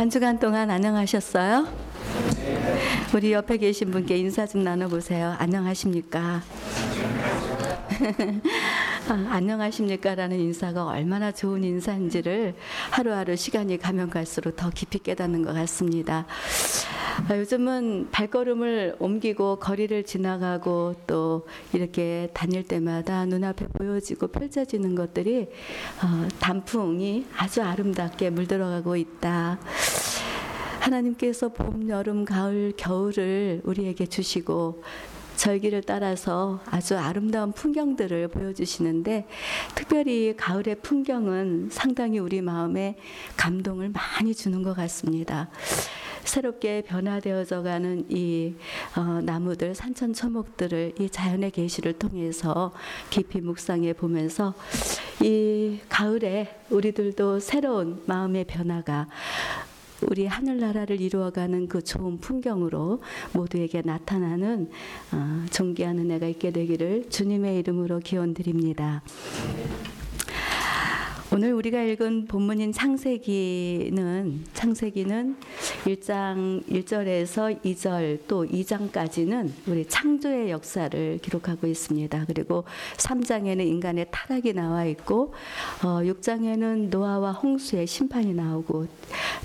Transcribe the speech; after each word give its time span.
한 0.00 0.08
주간 0.08 0.38
동안 0.38 0.70
안녕하셨어요? 0.70 1.68
우리 3.14 3.34
옆에 3.34 3.58
계신 3.58 3.90
분께 3.90 4.16
인사 4.16 4.46
좀 4.46 4.64
나눠보세요. 4.64 5.36
안녕하십니까? 5.38 6.40
아, 9.10 9.26
안녕하십니까라는 9.28 10.40
인사가 10.40 10.86
얼마나 10.86 11.32
좋은 11.32 11.62
인사인지를 11.64 12.54
하루하루 12.90 13.36
시간이 13.36 13.76
가면 13.76 14.08
갈수록 14.08 14.56
더 14.56 14.70
깊이 14.70 15.00
깨닫는 15.00 15.44
것 15.44 15.52
같습니다. 15.52 16.24
아, 17.28 17.36
요즘은 17.36 18.08
발걸음을 18.10 18.96
옮기고 18.98 19.56
거리를 19.56 20.04
지나가고 20.04 20.94
또 21.06 21.46
이렇게 21.72 22.28
다닐 22.34 22.62
때마다 22.62 23.24
눈앞에 23.26 23.66
보여지고 23.68 24.28
펼쳐지는 24.28 24.94
것들이 24.94 25.48
어, 26.02 26.28
단풍이 26.38 27.26
아주 27.36 27.62
아름답게 27.62 28.30
물들어가고 28.30 28.96
있다. 28.96 29.58
하나님께서 30.80 31.50
봄, 31.50 31.88
여름, 31.88 32.24
가을, 32.24 32.72
겨울을 32.76 33.62
우리에게 33.64 34.06
주시고 34.06 34.82
절기를 35.36 35.82
따라서 35.82 36.60
아주 36.66 36.98
아름다운 36.98 37.52
풍경들을 37.52 38.28
보여주시는데 38.28 39.26
특별히 39.74 40.34
가을의 40.36 40.76
풍경은 40.82 41.70
상당히 41.70 42.18
우리 42.18 42.42
마음에 42.42 42.96
감동을 43.36 43.90
많이 43.90 44.34
주는 44.34 44.62
것 44.62 44.74
같습니다. 44.74 45.48
새롭게 46.24 46.82
변화되어져 46.82 47.62
가는 47.62 48.04
이 48.08 48.54
어, 48.96 49.20
나무들 49.22 49.74
산천 49.74 50.12
초목들을 50.12 50.94
이 50.98 51.10
자연의 51.10 51.50
계시를 51.50 51.94
통해서 51.94 52.72
깊이 53.10 53.40
묵상해 53.40 53.92
보면서 53.92 54.54
이 55.22 55.78
가을에 55.88 56.60
우리들도 56.70 57.40
새로운 57.40 58.02
마음의 58.06 58.44
변화가 58.44 59.08
우리 60.02 60.26
하늘나라를 60.26 61.00
이루어가는 61.00 61.68
그 61.68 61.82
좋은 61.82 62.18
풍경으로 62.18 63.02
모두에게 63.32 63.82
나타나는 63.84 64.70
어, 65.12 65.44
존귀한 65.50 65.98
은혜가 65.98 66.26
있게 66.28 66.50
되기를 66.50 67.10
주님의 67.10 67.58
이름으로 67.58 67.98
기원드립니다. 68.00 69.02
오늘 71.32 71.52
우리가 71.52 71.82
읽은 71.82 72.26
본문인 72.26 72.72
창세기는 72.72 74.46
창세기는 74.52 75.36
1장 75.84 76.62
1절에서 76.68 77.62
2절 77.62 78.20
또 78.28 78.44
2장까지는 78.44 79.50
우리 79.66 79.86
창조의 79.86 80.50
역사를 80.50 81.18
기록하고 81.22 81.66
있습니다. 81.66 82.24
그리고 82.26 82.64
3장에는 82.96 83.60
인간의 83.60 84.06
타락이 84.10 84.52
나와 84.52 84.84
있고 84.84 85.32
어, 85.82 86.00
6장에는 86.02 86.90
노아와 86.90 87.32
홍수의 87.32 87.86
심판이 87.86 88.34
나오고 88.34 88.86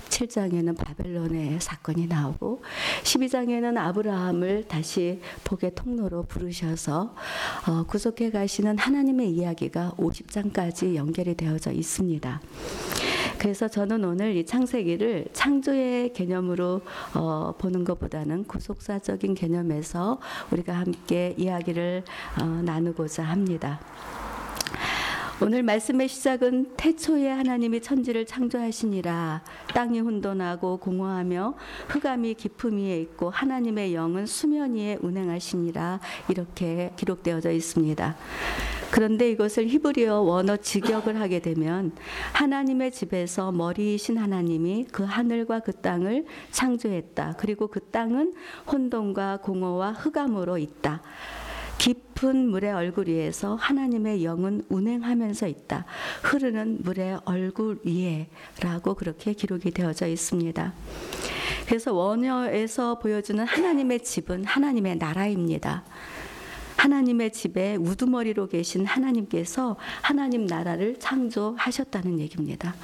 7장에는 0.08 0.76
바벨론의 0.76 1.60
사건이 1.60 2.06
나오고 2.06 2.62
12장에는 3.02 3.76
아브라함을 3.76 4.68
다시 4.68 5.20
복의 5.44 5.74
통로로 5.74 6.24
부르셔서 6.24 7.14
어, 7.68 7.84
구속해 7.84 8.30
가시는 8.30 8.78
하나님의 8.78 9.30
이야기가 9.30 9.94
50장까지 9.98 10.94
연결이 10.94 11.34
되어져 11.34 11.72
있습니다. 11.72 12.40
그래서 13.38 13.68
저는 13.68 14.04
오늘 14.04 14.36
이 14.36 14.46
창세기를 14.46 15.26
창조의 15.32 16.12
개념으로 16.12 16.80
어, 17.14 17.54
보는 17.58 17.84
것보다는 17.84 18.44
구속사적인 18.44 19.34
개념에서 19.34 20.18
우리가 20.50 20.72
함께 20.72 21.34
이야기를 21.36 22.02
어, 22.40 22.44
나누고자 22.44 23.22
합니다. 23.22 23.80
오늘 25.38 25.62
말씀의 25.62 26.08
시작은 26.08 26.76
태초에 26.78 27.28
하나님이 27.28 27.82
천지를 27.82 28.24
창조하시니라 28.24 29.42
땅이 29.74 30.00
혼돈하고 30.00 30.78
공허하며 30.78 31.54
흑암이 31.88 32.34
깊음 32.34 32.78
위에 32.78 32.98
있고 33.02 33.28
하나님의 33.28 33.94
영은 33.94 34.24
수면 34.24 34.74
위에 34.74 34.96
운행하시니라 35.02 36.00
이렇게 36.30 36.90
기록되어져 36.96 37.50
있습니다. 37.50 38.16
그런데 38.90 39.30
이것을 39.30 39.66
히브리어 39.68 40.20
원어 40.20 40.56
직역을 40.56 41.20
하게 41.20 41.40
되면 41.40 41.92
하나님의 42.32 42.92
집에서 42.92 43.52
머리이신 43.52 44.16
하나님이 44.16 44.86
그 44.90 45.04
하늘과 45.04 45.60
그 45.60 45.72
땅을 45.72 46.24
창조했다. 46.50 47.34
그리고 47.36 47.66
그 47.66 47.80
땅은 47.80 48.32
혼돈과 48.72 49.40
공허와 49.42 49.92
흑암으로 49.92 50.56
있다. 50.56 51.02
깊은 51.78 52.48
물의 52.48 52.72
얼굴 52.72 53.08
위에서 53.08 53.54
하나님의 53.56 54.24
영은 54.24 54.62
운행하면서 54.68 55.46
있다. 55.46 55.84
흐르는 56.22 56.78
물의 56.82 57.20
얼굴 57.24 57.80
위에라고 57.84 58.94
그렇게 58.94 59.32
기록이 59.32 59.70
되어져 59.70 60.06
있습니다. 60.06 60.72
그래서 61.66 61.92
원어에서 61.92 62.98
보여주는 62.98 63.44
하나님의 63.44 64.02
집은 64.04 64.44
하나님의 64.44 64.96
나라입니다. 64.96 65.84
하나님의 66.76 67.32
집에 67.32 67.76
우두머리로 67.76 68.48
계신 68.48 68.86
하나님께서 68.86 69.76
하나님 70.02 70.46
나라를 70.46 70.98
창조하셨다는 70.98 72.20
얘기입니다. 72.20 72.74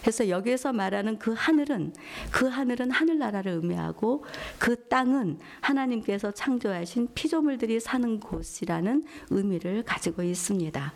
그래서 0.00 0.28
여기에서 0.28 0.72
말하는 0.72 1.18
그 1.18 1.34
하늘은 1.36 1.94
그 2.30 2.46
하늘은 2.46 2.90
하늘나라를 2.90 3.52
의미하고 3.52 4.24
그 4.58 4.88
땅은 4.88 5.38
하나님께서 5.60 6.30
창조하신 6.30 7.08
피조물들이 7.14 7.80
사는 7.80 8.20
곳이라는 8.20 9.04
의미를 9.30 9.82
가지고 9.82 10.22
있습니다. 10.22 10.92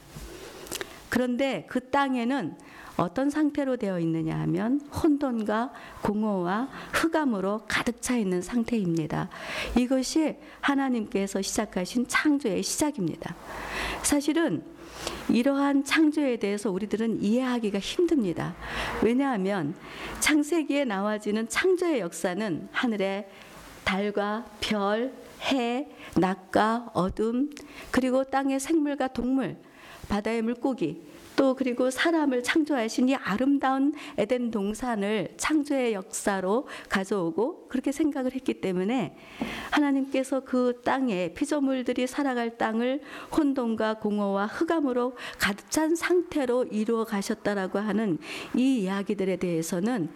그런데 1.09 1.67
그 1.69 1.91
땅에는 1.91 2.57
어떤 2.97 3.29
상태로 3.29 3.77
되어 3.77 3.99
있느냐 4.01 4.39
하면 4.41 4.81
혼돈과 4.81 5.73
공허와 6.03 6.69
흑암으로 6.93 7.63
가득 7.69 8.01
차 8.01 8.17
있는 8.17 8.41
상태입니다. 8.41 9.29
이것이 9.77 10.37
하나님께서 10.61 11.43
시작하신 11.43 12.07
창조의 12.07 12.63
시작입니다. 12.63 13.35
사실은 14.03 14.63
이러한 15.29 15.85
창조에 15.85 16.37
대해서 16.37 16.71
우리들은 16.71 17.23
이해하기가 17.23 17.79
힘듭니다. 17.79 18.55
왜냐하면 19.03 19.75
창세기에 20.21 20.85
나와지는 20.85 21.49
창조의 21.49 22.01
역사는 22.01 22.69
하늘의 22.73 23.29
달과 23.85 24.47
별, 24.61 25.13
해, 25.51 25.89
낮과 26.17 26.91
어둠, 26.95 27.51
그리고 27.91 28.25
땅의 28.25 28.61
생물과 28.61 29.09
동물, 29.09 29.57
바다의 30.09 30.43
물고기, 30.43 31.03
또 31.37 31.55
그리고 31.55 31.91
사람을 31.91 32.43
창조하신 32.43 33.09
이 33.09 33.15
아름다운 33.15 33.93
에덴 34.17 34.51
동산을 34.51 35.35
창조의 35.37 35.95
역사로 35.95 36.67
가져오고 36.89 37.69
그렇게 37.69 37.93
생각을 37.93 38.33
했기 38.35 38.61
때문에 38.61 39.17
하나님께서 39.71 40.41
그 40.41 40.81
땅에 40.85 41.33
피조물들이 41.35 42.07
살아갈 42.07 42.57
땅을 42.57 43.01
혼돈과 43.37 43.95
공허와 43.95 44.47
흑암으로 44.47 45.17
가득 45.39 45.71
찬 45.71 45.97
상태로 45.97 46.65
이루어 46.65 47.05
가셨다라고 47.05 47.79
하는 47.79 48.19
이 48.55 48.81
이야기들에 48.81 49.37
대해서는 49.37 50.11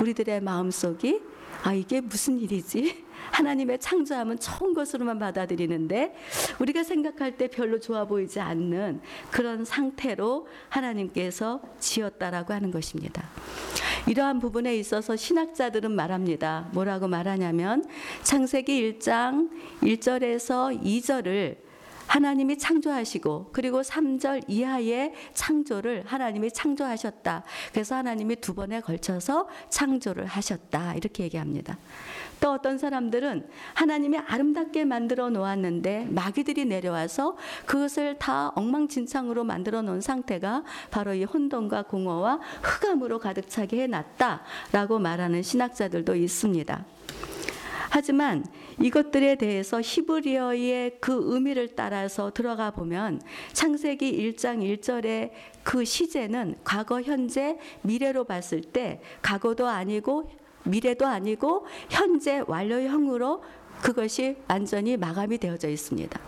우리들의 0.00 0.40
마음속이 0.40 1.33
아 1.62 1.72
이게 1.72 2.00
무슨 2.00 2.38
일이지? 2.38 3.04
하나님의 3.30 3.78
창조함은 3.78 4.38
좋은 4.38 4.74
것으로만 4.74 5.18
받아들이는데 5.18 6.14
우리가 6.60 6.84
생각할 6.84 7.36
때 7.36 7.48
별로 7.48 7.80
좋아 7.80 8.04
보이지 8.04 8.38
않는 8.40 9.00
그런 9.30 9.64
상태로 9.64 10.46
하나님께서 10.68 11.60
지었다라고 11.80 12.52
하는 12.52 12.70
것입니다. 12.70 13.28
이러한 14.06 14.38
부분에 14.38 14.76
있어서 14.76 15.16
신학자들은 15.16 15.90
말합니다. 15.90 16.68
뭐라고 16.72 17.08
말하냐면 17.08 17.84
창세기 18.22 18.98
1장 18.98 19.50
1절에서 19.82 20.82
2절을 20.82 21.63
하나님이 22.14 22.58
창조하시고 22.58 23.50
그리고 23.50 23.82
3절 23.82 24.44
이하의 24.46 25.14
창조를 25.32 26.04
하나님이 26.06 26.52
창조하셨다. 26.52 27.42
그래서 27.72 27.96
하나님이 27.96 28.36
두 28.36 28.54
번에 28.54 28.80
걸쳐서 28.80 29.48
창조를 29.68 30.24
하셨다. 30.26 30.94
이렇게 30.94 31.24
얘기합니다. 31.24 31.76
또 32.38 32.52
어떤 32.52 32.78
사람들은 32.78 33.48
하나님이 33.74 34.18
아름답게 34.18 34.84
만들어 34.84 35.28
놓았는데 35.28 36.06
마귀들이 36.10 36.66
내려와서 36.66 37.36
그것을 37.66 38.16
다 38.20 38.52
엉망진창으로 38.54 39.42
만들어 39.42 39.82
놓은 39.82 40.00
상태가 40.00 40.62
바로 40.92 41.14
이 41.14 41.24
혼돈과 41.24 41.82
공허와 41.84 42.38
흑암으로 42.62 43.18
가득 43.18 43.48
차게 43.48 43.82
해놨다라고 43.82 45.00
말하는 45.00 45.42
신학자들도 45.42 46.14
있습니다. 46.14 46.84
하지만 47.94 48.44
이것들에 48.82 49.36
대해서 49.36 49.80
히브리어의 49.80 50.96
그 50.98 51.16
의미를 51.32 51.76
따라서 51.76 52.32
들어가 52.32 52.72
보면 52.72 53.20
창세기 53.52 54.32
1장 54.32 54.58
1절의 54.80 55.30
그 55.62 55.84
시제는 55.84 56.56
과거, 56.64 57.00
현재, 57.00 57.56
미래로 57.82 58.24
봤을 58.24 58.62
때 58.62 59.00
과거도 59.22 59.68
아니고 59.68 60.28
미래도 60.64 61.06
아니고 61.06 61.66
현재 61.88 62.42
완료형으로 62.48 63.44
그것이 63.84 64.34
완전히 64.48 64.96
마감이 64.96 65.36
되어져 65.36 65.68
있습니다. 65.68 66.18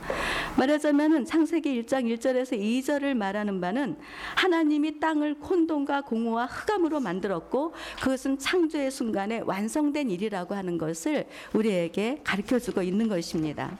말하자면은 0.58 1.24
창세기 1.24 1.82
1장 1.84 2.04
1절에서 2.04 2.52
2절을 2.52 3.14
말하는 3.14 3.62
바는 3.62 3.96
하나님이 4.34 5.00
땅을 5.00 5.36
콘돔과 5.40 6.02
공허와 6.02 6.44
흑암으로 6.44 7.00
만들었고 7.00 7.72
그것은 8.02 8.38
창조의 8.38 8.90
순간에 8.90 9.40
완성된 9.42 10.10
일이라고 10.10 10.54
하는 10.54 10.76
것을 10.76 11.24
우리에게 11.54 12.20
가르쳐 12.22 12.58
주고 12.58 12.82
있는 12.82 13.08
것입니다. 13.08 13.78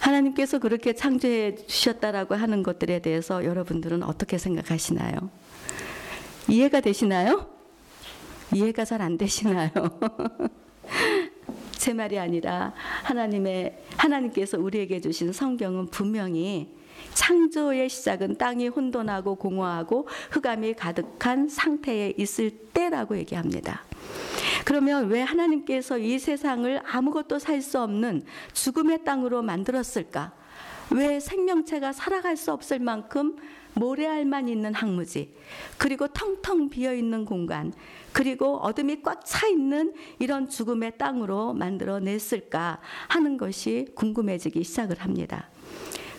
하나님께서 0.00 0.60
그렇게 0.60 0.94
창조해 0.94 1.56
주셨다라고 1.66 2.36
하는 2.36 2.62
것들에 2.62 3.00
대해서 3.00 3.44
여러분들은 3.44 4.02
어떻게 4.02 4.38
생각하시나요? 4.38 5.28
이해가 6.48 6.80
되시나요? 6.80 7.53
이해가 8.54 8.84
잘 8.84 9.02
안 9.02 9.18
되시나요? 9.18 9.70
제 11.72 11.92
말이 11.92 12.18
아니라 12.18 12.72
하나님의 13.02 13.82
하나님께서 13.96 14.58
우리에게 14.58 15.00
주신 15.00 15.32
성경은 15.32 15.88
분명히 15.88 16.72
창조의 17.12 17.88
시작은 17.88 18.38
땅이 18.38 18.68
혼돈하고 18.68 19.34
공허하고 19.34 20.08
흑암이 20.30 20.74
가득한 20.74 21.48
상태에 21.48 22.14
있을 22.16 22.50
때라고 22.72 23.18
얘기합니다. 23.18 23.84
그러면 24.64 25.08
왜 25.08 25.20
하나님께서 25.20 25.98
이 25.98 26.18
세상을 26.18 26.80
아무것도 26.86 27.38
살 27.38 27.60
수 27.60 27.80
없는 27.80 28.22
죽음의 28.52 29.04
땅으로 29.04 29.42
만들었을까? 29.42 30.32
왜 30.90 31.20
생명체가 31.20 31.92
살아갈 31.92 32.36
수 32.36 32.52
없을 32.52 32.78
만큼 32.78 33.36
모래알만 33.74 34.48
있는 34.48 34.74
항무지, 34.74 35.34
그리고 35.78 36.08
텅텅 36.08 36.68
비어 36.70 36.94
있는 36.94 37.24
공간, 37.24 37.72
그리고 38.12 38.58
어둠이 38.58 39.02
꽉 39.02 39.24
차 39.24 39.46
있는 39.48 39.92
이런 40.18 40.48
죽음의 40.48 40.98
땅으로 40.98 41.54
만들어 41.54 41.98
냈을까 41.98 42.80
하는 43.08 43.36
것이 43.36 43.86
궁금해지기 43.94 44.62
시작을 44.62 45.00
합니다. 45.00 45.50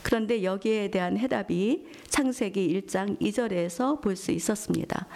그런데 0.04 0.44
여기에 0.44 0.92
대한 0.92 1.18
해답이 1.18 1.88
창세기 2.10 2.82
1장 2.82 3.20
2절에서 3.20 4.02
볼 4.02 4.16
수 4.16 4.32
있었습니다. 4.32 5.08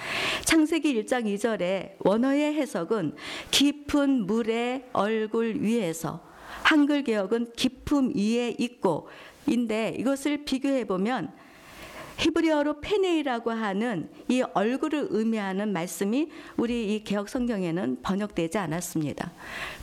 창세기 0.45 1.03
1장 1.03 1.25
2절에 1.25 1.93
원어의 1.99 2.55
해석은 2.55 3.13
깊은 3.51 4.25
물의 4.25 4.85
얼굴 4.93 5.61
위에서 5.61 6.21
한글 6.63 7.03
개혁은 7.03 7.51
깊음 7.55 8.13
위에 8.15 8.55
있고 8.57 9.07
인데 9.45 9.95
이것을 9.97 10.43
비교해 10.45 10.85
보면 10.85 11.31
히브리어로 12.19 12.81
페네이라고 12.81 13.51
하는 13.51 14.09
이 14.27 14.41
얼굴을 14.53 15.07
의미하는 15.09 15.71
말씀이 15.71 16.29
우리 16.57 16.95
이 16.95 17.03
개혁 17.03 17.29
성경에는 17.29 18.01
번역되지 18.01 18.57
않았습니다. 18.57 19.31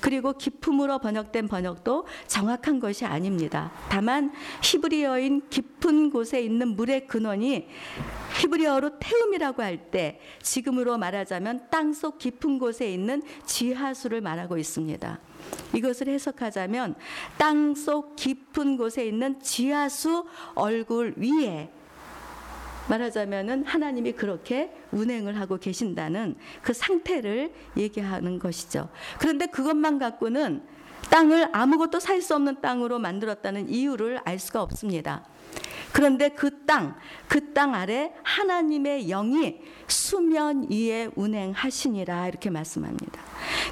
그리고 0.00 0.35
기품으로 0.35 0.99
번역된 0.99 1.49
번역도 1.49 2.06
정확한 2.27 2.79
것이 2.79 3.06
아닙니다. 3.06 3.73
다만 3.88 4.33
히브리어인 4.62 5.49
깊은 5.49 6.11
곳에 6.11 6.43
있는 6.43 6.77
물의 6.77 7.06
근원이 7.06 7.69
히브리어로 8.41 8.99
태움이라고 8.99 9.62
할 9.62 9.77
때 9.91 10.19
지금으로 10.43 10.99
말하자면 10.99 11.69
땅속 11.71 12.19
깊은 12.19 12.59
곳에 12.59 12.91
있는 12.93 13.23
지하수를 13.44 14.21
말하고 14.21 14.59
있습니다. 14.59 15.21
이것을 15.75 16.09
해석하자면 16.09 16.97
땅속 17.39 18.17
깊은 18.17 18.77
곳에 18.77 19.06
있는 19.06 19.41
지하수 19.41 20.27
얼굴 20.55 21.15
위에 21.17 21.71
말하자면은 22.88 23.65
하나님이 23.65 24.12
그렇게 24.12 24.71
운행을 24.93 25.38
하고 25.38 25.59
계신다는 25.59 26.37
그 26.62 26.73
상태를 26.73 27.53
얘기하는 27.77 28.38
것이죠. 28.38 28.88
그런데 29.19 29.47
그것만 29.47 29.99
갖고는 29.99 30.62
땅을 31.11 31.50
아무것도 31.53 32.00
살 32.00 32.21
수 32.21 32.35
없는 32.35 32.61
땅으로 32.61 32.99
만들었다는 32.99 33.69
이유를 33.69 34.21
알 34.25 34.38
수가 34.38 34.62
없습니다. 34.62 35.25
그런데 35.93 36.29
그 36.31 36.65
땅, 36.67 36.97
그 37.29 37.55
땅 37.55 37.75
아래 37.75 38.12
하나님의 38.23 39.06
영이 39.06 39.61
수면 39.87 40.67
위에 40.71 41.09
운행하시니라 41.15 42.29
이렇게 42.29 42.50
말씀합니다. 42.50 43.23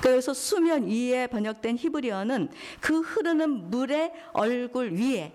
그래서 0.00 0.32
수면 0.32 0.86
위에 0.88 1.26
번역된 1.26 1.76
히브리어는 1.76 2.48
그 2.80 3.00
흐르는 3.00 3.70
물의 3.70 4.12
얼굴 4.32 4.92
위에 4.92 5.32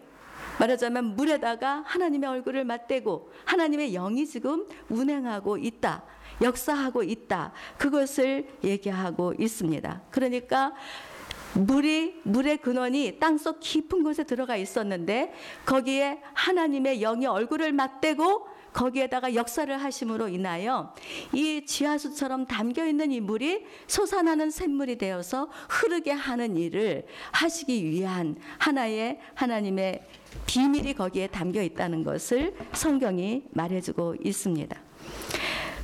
말하자면 0.60 1.16
물에다가 1.16 1.84
하나님의 1.86 2.30
얼굴을 2.30 2.66
맞대고 2.66 3.32
하나님의 3.46 3.94
영이 3.94 4.28
지금 4.28 4.66
운행하고 4.90 5.58
있다. 5.58 6.04
역사하고 6.42 7.04
있다. 7.04 7.52
그것을 7.78 8.48
얘기하고 8.64 9.34
있습니다. 9.38 10.02
그러니까 10.12 10.74
물이 11.54 12.22
물의 12.24 12.58
근원이 12.58 13.18
땅속 13.20 13.60
깊은 13.60 14.04
곳에 14.04 14.24
들어가 14.24 14.56
있었는데 14.56 15.34
거기에 15.66 16.22
하나님의 16.34 17.00
영이 17.00 17.26
얼굴을 17.26 17.72
맞대고 17.72 18.48
거기에다가 18.74 19.34
역사를 19.34 19.76
하심으로 19.76 20.28
인하여 20.30 20.94
이 21.34 21.66
지하수처럼 21.66 22.46
담겨 22.46 22.86
있는 22.86 23.12
이 23.12 23.20
물이 23.20 23.66
솟아나는 23.88 24.52
샘물이 24.52 24.98
되어서 24.98 25.50
흐르게 25.70 26.12
하는 26.12 26.56
일을 26.56 27.06
하시기 27.32 27.84
위한 27.84 28.36
하나의 28.60 29.20
하나님의 29.34 30.04
비밀이 30.46 30.94
거기에 30.94 31.28
담겨 31.28 31.62
있다는 31.62 32.04
것을 32.04 32.54
성경이 32.74 33.44
말해주고 33.52 34.16
있습니다. 34.24 34.90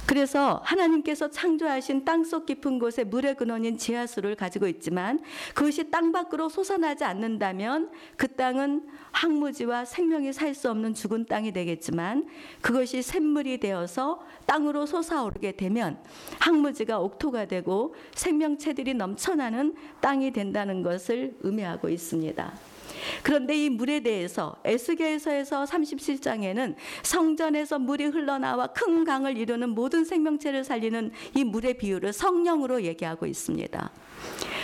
그래서 0.05 0.61
하나님께서 0.63 1.31
창조하신 1.31 2.05
땅속 2.05 2.45
깊은 2.45 2.77
곳에 2.77 3.03
물의 3.03 3.35
근원인 3.35 3.77
지하수를 3.77 4.35
가지고 4.35 4.67
있지만 4.67 5.19
그것이 5.55 5.89
땅 5.89 6.11
밖으로 6.11 6.47
솟아나지 6.47 7.03
않는다면 7.03 7.89
그 8.15 8.27
땅은 8.27 8.87
항무지와 9.11 9.85
생명이 9.85 10.31
살 10.33 10.55
수 10.55 10.69
없는 10.69 10.93
죽은 10.93 11.25
땅이 11.25 11.51
되겠지만 11.51 12.27
그것이 12.61 13.01
샘물이 13.01 13.59
되어서 13.59 14.21
땅으로 14.45 14.85
솟아오르게 14.85 15.53
되면 15.53 15.97
항무지가 16.39 16.99
옥토가 16.99 17.45
되고 17.45 17.93
생명체들이 18.13 18.93
넘쳐나는 18.93 19.75
땅이 19.99 20.31
된다는 20.31 20.81
것을 20.81 21.35
의미하고 21.41 21.89
있습니다. 21.89 22.74
그런데 23.23 23.55
이 23.55 23.69
물에 23.69 24.01
대해서 24.01 24.55
에스겔서에서 24.63 25.65
37장에는 25.65 26.75
성전에서 27.03 27.79
물이 27.79 28.05
흘러나와 28.05 28.67
큰 28.67 29.03
강을 29.03 29.37
이루는 29.37 29.69
모든 29.69 30.05
생명체를 30.05 30.63
살리는 30.63 31.11
이 31.35 31.43
물의 31.43 31.77
비유를 31.77 32.13
성령으로 32.13 32.83
얘기하고 32.83 33.25
있습니다. 33.25 33.91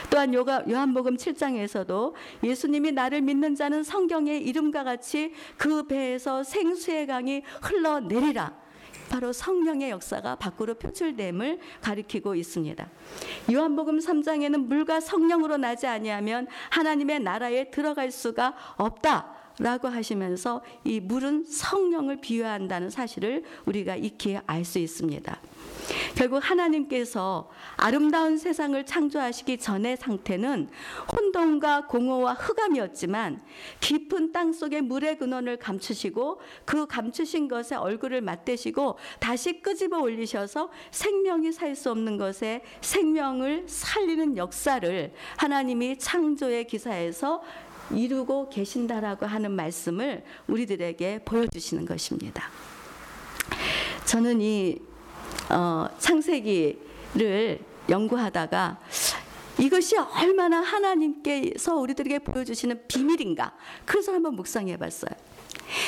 또한 0.10 0.34
요한복음 0.34 1.16
7장에서도 1.16 2.14
예수님이 2.44 2.92
나를 2.92 3.22
믿는 3.22 3.56
자는 3.56 3.84
성경의 3.84 4.44
이름과 4.44 4.84
같이 4.84 5.34
그 5.58 5.88
배에서 5.88 6.44
생수의 6.44 7.08
강이 7.08 7.44
흘러내리라. 7.62 8.62
바로 9.12 9.34
성령의 9.34 9.90
역사가 9.90 10.38
밖으로 10.38 10.76
표출됨을 10.76 11.60
가리키고 11.82 12.34
있습니다. 12.34 12.90
요한복음 13.52 14.00
3장에는 14.00 14.68
물과 14.68 15.02
성령으로 15.02 15.58
나지 15.58 15.86
아니하면 15.86 16.48
하나님의 16.70 17.20
나라에 17.20 17.72
들어갈 17.72 18.10
수가 18.10 18.56
없다. 18.78 19.41
라고 19.62 19.88
하시면서 19.88 20.64
이 20.84 21.00
물은 21.00 21.46
성령을 21.46 22.20
비유한다는 22.20 22.90
사실을 22.90 23.44
우리가 23.66 23.96
익히 23.96 24.40
알 24.48 24.66
수 24.66 24.80
있습니다. 24.80 25.40
결국 26.16 26.38
하나님께서 26.38 27.50
아름다운 27.78 28.38
세상을 28.38 28.86
창조하시기 28.86 29.58
전의 29.58 29.98
상태는 29.98 30.70
혼돈과 31.12 31.88
공허와 31.88 32.34
흑암이었지만 32.34 33.42
깊은 33.80 34.32
땅 34.32 34.54
속에 34.54 34.82
물의 34.82 35.18
근원을 35.18 35.58
감추시고 35.58 36.40
그 36.66 36.88
감추신 36.88 37.48
것에 37.48 37.76
얼굴을 37.76 38.22
맞대시고 38.22 38.98
다시 39.20 39.62
끄집어 39.62 40.00
올리셔서 40.00 40.70
생명이 40.92 41.52
살 41.52 41.72
수 41.76 41.90
없는 41.90 42.18
것에 42.18 42.62
생명을 42.82 43.64
살리는 43.68 44.36
역사를 44.36 45.14
하나님이 45.38 45.98
창조의 45.98 46.68
기사에서 46.68 47.42
이루고 47.96 48.50
계신다라고 48.50 49.26
하는 49.26 49.52
말씀을 49.52 50.24
우리들에게 50.48 51.24
보여주시는 51.26 51.86
것입니다. 51.86 52.50
저는 54.06 54.42
이 54.42 54.78
어, 55.50 55.88
창세기를 56.00 57.60
연구하다가 57.90 58.80
이것이 59.60 59.96
얼마나 59.98 60.62
하나님께서 60.62 61.76
우리들에게 61.76 62.20
보여주시는 62.20 62.88
비밀인가. 62.88 63.54
그래서 63.86 64.14
한번 64.14 64.36
묵상해 64.36 64.78
봤어요. 64.78 65.12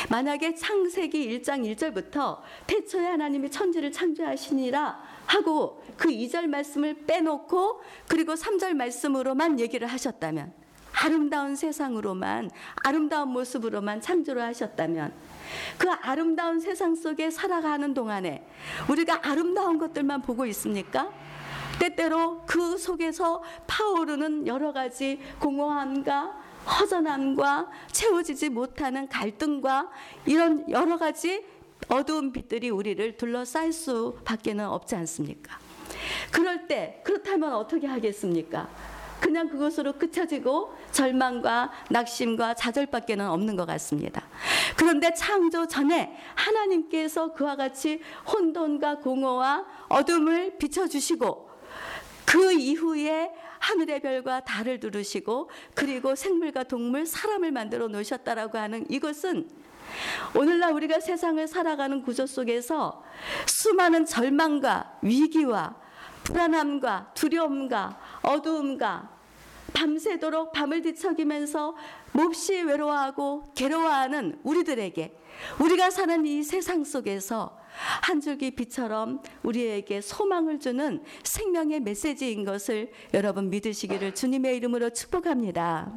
만약에 0.10 0.56
창세기 0.56 1.42
1장 1.42 1.76
1절부터 1.76 2.40
태초에 2.68 3.06
하나님이 3.06 3.50
천지를 3.52 3.92
창조하시니라 3.92 5.02
하고 5.26 5.84
그 5.98 6.10
2절 6.10 6.48
말씀을 6.48 7.06
빼놓고 7.06 7.82
그리고 8.08 8.34
3절 8.34 8.74
말씀으로만 8.74 9.60
얘기를 9.60 9.88
하셨다면 9.88 10.54
아름다운 10.94 11.56
세상으로만 11.56 12.52
아름다운 12.84 13.30
모습으로만 13.30 14.02
창조를 14.02 14.42
하셨다면 14.44 15.14
그 15.78 15.90
아름다운 15.90 16.60
세상 16.60 16.96
속에 16.96 17.30
살아가는 17.30 17.94
동안에 17.94 18.48
우리가 18.90 19.22
아름다운 19.24 19.78
것들만 19.78 20.22
보고 20.22 20.46
있습니까? 20.48 21.12
때때로 21.80 22.44
그 22.46 22.78
속에서 22.78 23.44
파오르는 23.68 24.48
여러 24.48 24.72
가지 24.72 25.20
공허함과 25.40 26.42
허전함과 26.66 27.70
채워지지 27.92 28.50
못하는 28.50 29.08
갈등과 29.10 29.90
이런 30.26 30.70
여러 30.70 30.98
가지 30.98 31.44
어두운 31.90 32.32
빛들이 32.32 32.70
우리를 32.70 33.18
둘러쌀 33.18 33.74
수밖에는 33.74 34.66
없지 34.66 34.96
않습니까? 34.96 35.58
그럴 36.32 36.68
때 36.68 37.02
그렇다면 37.04 37.54
어떻게 37.54 37.88
하겠습니까? 37.88 38.70
그냥 39.24 39.48
그것으로 39.48 39.94
그쳐지고 39.94 40.76
절망과 40.92 41.72
낙심과 41.90 42.56
좌절밖에는 42.56 43.30
없는 43.30 43.56
것 43.56 43.66
같습니다. 43.66 44.22
그런데 44.76 45.14
창조 45.14 45.66
전에 45.66 46.14
하나님께서 46.36 47.32
그와 47.32 47.56
같이 47.56 48.02
혼돈과 48.28 48.98
공허와 49.00 49.66
어둠을 49.88 50.58
비춰주시고 50.58 51.50
그 52.26 52.52
이후에 52.52 53.32
하늘의 53.60 54.02
별과 54.02 54.42
달을 54.42 54.82
두르시고 54.82 55.50
그리고 55.74 56.16
생물과 56.16 56.64
동물, 56.64 57.06
사람을 57.06 57.52
만들어 57.52 57.88
놓으셨다라고 57.88 58.58
하는 58.58 58.86
이것은 58.90 59.48
오늘날 60.36 60.74
우리가 60.74 61.00
세상을 61.00 61.48
살아가는 61.48 62.04
구조 62.04 62.26
속에서 62.26 63.02
수많은 63.46 64.06
절망과 64.06 64.98
위기와 65.02 65.76
불안함과 66.26 67.12
두려움과 67.14 68.00
어두움과 68.22 69.13
밤새도록 69.74 70.52
밤을 70.52 70.82
뒤척이면서 70.82 71.76
몹시 72.14 72.62
외로워하고 72.62 73.54
괴로워하는 73.56 74.40
우리들에게 74.44 75.14
우리가 75.60 75.90
사는 75.90 76.26
이 76.26 76.44
세상 76.44 76.84
속에서 76.84 77.58
한 78.04 78.22
줄기 78.22 78.52
빛처럼 78.52 79.22
우리에게 79.42 80.02
소망을 80.02 80.60
주는 80.60 81.04
생명의 81.24 81.80
메시지인 81.82 82.46
것을 82.46 82.92
여러분 83.14 83.50
믿으시기를 83.50 84.14
주님의 84.14 84.58
이름으로 84.58 84.92
축복합니다. 84.92 85.92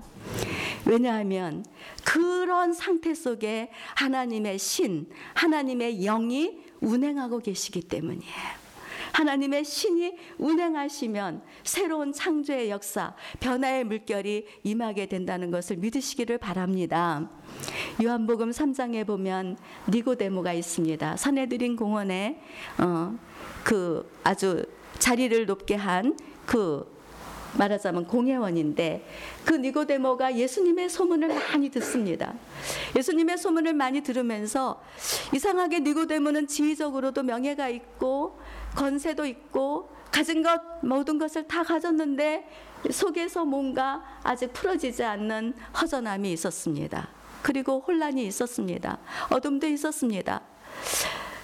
왜냐하면 0.87 1.64
그런 2.04 2.73
상태 2.73 3.14
속에 3.14 3.71
하나님의 3.97 4.59
신, 4.59 5.09
하나님의 5.35 6.00
영이 6.00 6.59
운행하고 6.80 7.40
계시기 7.40 7.83
때문이에요. 7.83 8.65
하나님의 9.16 9.64
신이 9.64 10.14
운행하시면 10.37 11.40
새로운 11.64 12.12
창조의 12.12 12.68
역사, 12.68 13.14
변화의 13.40 13.85
물결이 13.85 14.46
임하게 14.62 15.06
된다는 15.06 15.50
것을 15.50 15.76
믿으시기를 15.76 16.37
바랍니다. 16.37 17.30
요한복음 18.02 18.50
3장에 18.50 19.06
보면 19.06 19.56
니고데모가 19.88 20.52
있습니다. 20.52 21.16
선해드린 21.16 21.76
공원에 21.76 22.42
어, 22.78 23.18
그 23.64 24.06
아주 24.23 24.66
자리를 24.99 25.46
높게 25.46 25.76
한그 25.76 26.94
말하자면 27.56 28.06
공회원인데 28.06 29.06
그 29.46 29.54
니고데모가 29.54 30.37
예수님의 30.37 30.90
소문을 30.90 31.28
많이 31.28 31.70
듣습니다. 31.70 32.35
예수님의 32.94 33.38
소문을 33.38 33.73
많이 33.73 34.02
들으면서 34.02 34.82
이상하게 35.35 35.80
니고데모는 35.80 36.49
지위적으로도 36.49 37.23
명예가 37.23 37.70
있고 37.70 38.38
건세도 38.76 39.26
있고 39.26 39.90
가진 40.12 40.42
것 40.42 40.61
모든 40.83 41.18
것을 41.18 41.47
다 41.49 41.62
가졌는데 41.62 42.49
속에서 42.90 43.45
뭔가 43.45 44.02
아직 44.23 44.52
풀어지지 44.52 45.02
않는 45.02 45.54
허전함이 45.80 46.33
있었습니다. 46.33 47.09
그리고 47.42 47.83
혼란이 47.87 48.26
있었습니다. 48.26 48.99
어둠도 49.30 49.66
있었습니다. 49.66 50.42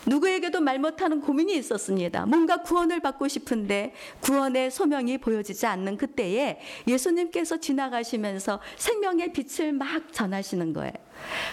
누구에게도 0.07 0.61
말 0.61 0.79
못하는 0.79 1.21
고민이 1.21 1.57
있었습니다. 1.59 2.27
뭔가 2.27 2.57
구원을 2.59 3.01
받고 3.01 3.29
싶은데 3.29 3.95
구원의 4.21 4.71
소명이 4.71 5.19
보여지지 5.19 5.67
않는 5.67 5.97
그때에 5.97 6.61
예수님께서 6.89 7.59
지나가시면서 7.59 8.61
생명의 8.77 9.33
빛을 9.33 9.73
막 9.73 10.13
전하시는 10.13 10.73
거예요. 10.73 10.93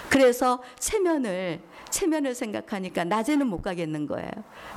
그래서 0.08 0.62
체면을 0.78 1.60
체면을 1.90 2.34
생각하니까 2.34 3.04
낮에는 3.04 3.46
못 3.46 3.62
가겠는 3.62 4.06
거예요. 4.06 4.30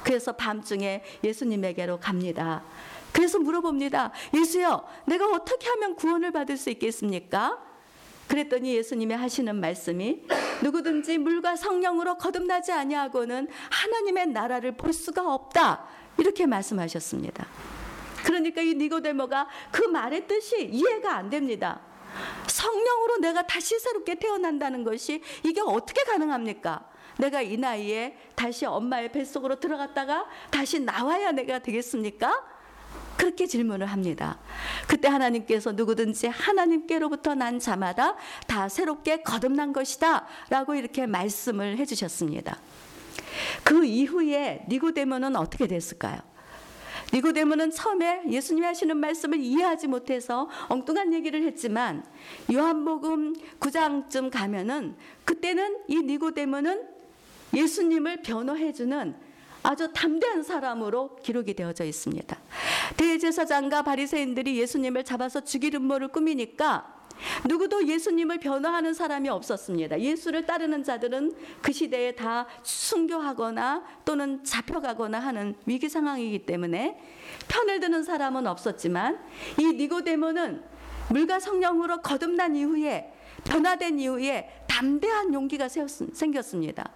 그래서 0.03 0.33
밤중에 0.33 1.03
예수님에게로 1.23 1.99
갑니다. 1.99 2.63
그래서 3.11 3.39
물어봅니다. 3.39 4.11
예수여, 4.33 4.87
내가 5.05 5.27
어떻게 5.27 5.69
하면 5.69 5.95
구원을 5.95 6.31
받을 6.31 6.57
수 6.57 6.69
있겠습니까? 6.71 7.59
그랬더니 8.27 8.75
예수님이 8.75 9.13
하시는 9.13 9.55
말씀이 9.55 10.23
누구든지 10.63 11.17
물과 11.19 11.55
성령으로 11.55 12.17
거듭나지 12.17 12.71
아니하고는 12.71 13.47
하나님의 13.69 14.27
나라를 14.27 14.75
볼 14.75 14.93
수가 14.93 15.33
없다. 15.33 15.85
이렇게 16.17 16.45
말씀하셨습니다. 16.45 17.45
그러니까 18.23 18.61
이 18.61 18.75
니고데모가 18.75 19.47
그 19.71 19.83
말의 19.83 20.27
뜻이 20.27 20.63
이해가 20.65 21.15
안 21.15 21.29
됩니다. 21.29 21.81
성령으로 22.47 23.17
내가 23.17 23.45
다시 23.45 23.77
새롭게 23.79 24.15
태어난다는 24.15 24.83
것이 24.83 25.21
이게 25.43 25.61
어떻게 25.61 26.03
가능합니까? 26.03 26.92
내가 27.17 27.41
이 27.41 27.57
나이에 27.57 28.15
다시 28.35 28.65
엄마의 28.65 29.11
뱃속으로 29.11 29.59
들어갔다가 29.59 30.25
다시 30.49 30.79
나와야 30.79 31.31
내가 31.31 31.59
되겠습니까? 31.59 32.53
그렇게 33.17 33.45
질문을 33.45 33.87
합니다. 33.87 34.39
그때 34.87 35.07
하나님께서 35.07 35.71
누구든지 35.71 36.27
하나님께로부터 36.27 37.35
난 37.35 37.59
자마다 37.59 38.15
다 38.47 38.67
새롭게 38.67 39.21
거듭난 39.21 39.73
것이다. 39.73 40.25
라고 40.49 40.75
이렇게 40.75 41.05
말씀을 41.05 41.77
해주셨습니다. 41.77 42.57
그 43.63 43.85
이후에 43.85 44.65
니고데모는 44.67 45.35
어떻게 45.35 45.67
됐을까요? 45.67 46.19
니고데모는 47.13 47.71
처음에 47.71 48.23
예수님이 48.29 48.65
하시는 48.65 48.97
말씀을 48.97 49.39
이해하지 49.39 49.87
못해서 49.87 50.49
엉뚱한 50.69 51.13
얘기를 51.13 51.43
했지만 51.43 52.03
요한복음 52.51 53.33
9장쯤 53.59 54.31
가면은 54.31 54.95
그때는 55.23 55.77
이 55.87 55.97
니고데모는 56.01 56.92
예수님을 57.53 58.21
변호해주는 58.21 59.15
아주 59.63 59.91
담대한 59.93 60.43
사람으로 60.43 61.15
기록이 61.17 61.53
되어져 61.53 61.85
있습니다. 61.85 62.37
대제사장과 62.97 63.83
바리새인들이 63.83 64.59
예수님을 64.59 65.03
잡아서 65.05 65.39
죽일 65.41 65.75
음모를 65.75 66.09
꾸미니까 66.09 67.03
누구도 67.47 67.87
예수님을 67.87 68.39
변호하는 68.39 68.93
사람이 68.93 69.29
없었습니다. 69.29 69.99
예수를 70.01 70.45
따르는 70.45 70.83
자들은 70.83 71.33
그 71.61 71.71
시대에 71.71 72.13
다 72.13 72.47
순교하거나 72.63 73.83
또는 74.03 74.43
잡혀가거나 74.43 75.19
하는 75.19 75.55
위기 75.65 75.87
상황이기 75.87 76.45
때문에 76.45 76.99
편을 77.47 77.79
드는 77.79 78.03
사람은 78.03 78.47
없었지만 78.47 79.19
이 79.59 79.73
니고데모는 79.73 80.63
물과 81.09 81.39
성령으로 81.39 82.01
거듭난 82.01 82.55
이후에 82.55 83.13
변화된 83.43 83.99
이후에 83.99 84.62
담대한 84.83 85.33
용기가 85.33 85.69
생겼습니다. 85.69 86.91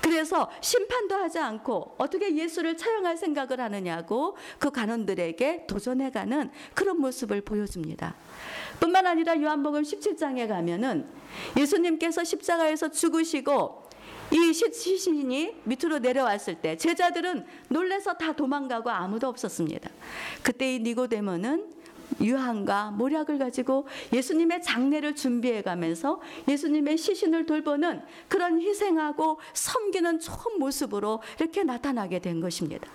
그래서 0.00 0.48
심판도 0.60 1.16
하지 1.16 1.40
않고 1.40 1.96
어떻게 1.98 2.36
예수를 2.36 2.76
처형할 2.76 3.16
생각을 3.16 3.58
하느냐고 3.60 4.36
그 4.60 4.70
간원들에게 4.70 5.66
도전해가는 5.66 6.50
그런 6.72 7.00
모습을 7.00 7.40
보여줍니다. 7.40 8.14
뿐만 8.78 9.06
아니라 9.06 9.40
요한복음 9.40 9.82
17장에 9.82 10.46
가면은 10.46 11.06
예수님께서 11.58 12.22
십자가에서 12.22 12.90
죽으시고 12.90 13.82
이 14.30 14.52
시신이 14.52 15.56
밑으로 15.64 15.98
내려왔을 15.98 16.54
때 16.54 16.76
제자들은 16.76 17.44
놀래서 17.68 18.14
다 18.14 18.32
도망가고 18.32 18.88
아무도 18.88 19.26
없었습니다. 19.26 19.90
그때 20.42 20.76
이 20.76 20.78
니고데모는 20.78 21.81
유한과 22.20 22.92
모략을 22.92 23.38
가지고 23.38 23.86
예수님의 24.12 24.62
장례를 24.62 25.14
준비해 25.14 25.62
가면서 25.62 26.20
예수님의 26.48 26.98
시신을 26.98 27.46
돌보는 27.46 28.02
그런 28.28 28.60
희생하고 28.60 29.38
섬기는 29.54 30.20
좋은 30.20 30.58
모습으로 30.58 31.22
이렇게 31.38 31.62
나타나게 31.64 32.18
된 32.18 32.40
것입니다. 32.40 32.88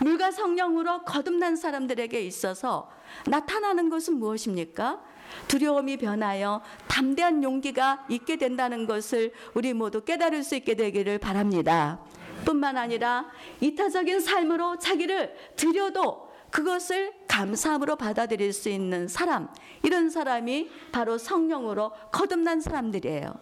물과 0.00 0.30
성령으로 0.30 1.02
거듭난 1.04 1.56
사람들에게 1.56 2.20
있어서 2.22 2.90
나타나는 3.26 3.90
것은 3.90 4.14
무엇입니까? 4.18 5.00
두려움이 5.48 5.96
변하여 5.96 6.62
담대한 6.88 7.42
용기가 7.42 8.04
있게 8.08 8.36
된다는 8.36 8.86
것을 8.86 9.32
우리 9.54 9.72
모두 9.72 10.02
깨달을 10.02 10.42
수 10.42 10.56
있게 10.56 10.74
되기를 10.74 11.18
바랍니다. 11.18 12.00
뿐만 12.44 12.76
아니라 12.76 13.26
이타적인 13.60 14.20
삶으로 14.20 14.78
자기를 14.78 15.34
들여도 15.56 16.31
그것을 16.52 17.12
감사함으로 17.28 17.96
받아들일 17.96 18.52
수 18.52 18.68
있는 18.68 19.08
사람, 19.08 19.48
이런 19.82 20.10
사람이 20.10 20.70
바로 20.92 21.16
성령으로 21.18 21.92
거듭난 22.12 22.60
사람들이에요. 22.60 23.34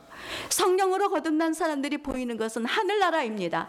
성령으로 0.48 1.10
거듭난 1.10 1.52
사람들이 1.52 1.98
보이는 1.98 2.36
것은 2.36 2.64
하늘나라입니다. 2.64 3.68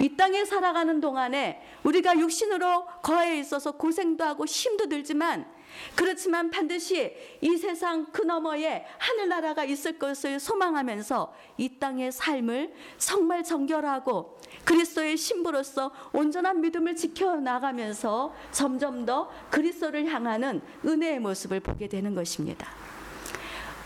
이 0.00 0.16
땅에 0.16 0.44
살아가는 0.44 1.00
동안에 1.00 1.62
우리가 1.84 2.18
육신으로 2.18 2.86
거해 3.02 3.38
있어서 3.38 3.72
고생도 3.72 4.24
하고 4.24 4.44
힘도 4.46 4.88
들지만 4.88 5.46
그렇지만 5.94 6.50
반드시 6.50 7.14
이 7.40 7.56
세상 7.56 8.06
그 8.12 8.22
너머에 8.22 8.84
하늘나라가 8.98 9.64
있을 9.64 9.98
것을 9.98 10.40
소망하면서 10.40 11.34
이 11.58 11.78
땅의 11.78 12.12
삶을 12.12 12.72
정말 12.98 13.44
정결하고 13.44 14.38
그리스도의 14.64 15.16
신부로서 15.16 15.92
온전한 16.12 16.60
믿음을 16.60 16.96
지켜나가면서 16.96 18.34
점점 18.50 19.06
더 19.06 19.30
그리스도를 19.50 20.06
향하는 20.06 20.60
은혜의 20.84 21.20
모습을 21.20 21.60
보게 21.60 21.88
되는 21.88 22.14
것입니다. 22.14 22.89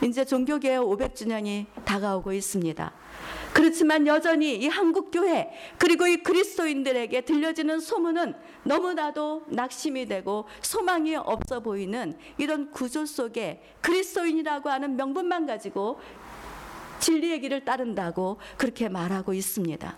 이제 0.04 0.24
종교개혁 0.24 0.86
500주년이 0.86 1.66
다가오고 1.84 2.32
있습니다. 2.32 2.92
그렇지만 3.54 4.06
여전히 4.06 4.56
이 4.56 4.66
한국 4.66 5.10
교회 5.10 5.50
그리고 5.78 6.06
이 6.06 6.18
그리스도인들에게 6.18 7.22
들려지는 7.22 7.80
소문은 7.80 8.34
너무나도 8.64 9.44
낙심이 9.48 10.06
되고 10.06 10.46
소망이 10.60 11.16
없어 11.16 11.60
보이는 11.60 12.18
이런 12.36 12.70
구조 12.70 13.06
속에 13.06 13.62
그리스도인이라고 13.80 14.68
하는 14.68 14.96
명분만 14.96 15.46
가지고 15.46 16.00
진리의 16.98 17.40
길을 17.40 17.64
따른다고 17.64 18.38
그렇게 18.56 18.88
말하고 18.88 19.32
있습니다. 19.32 19.96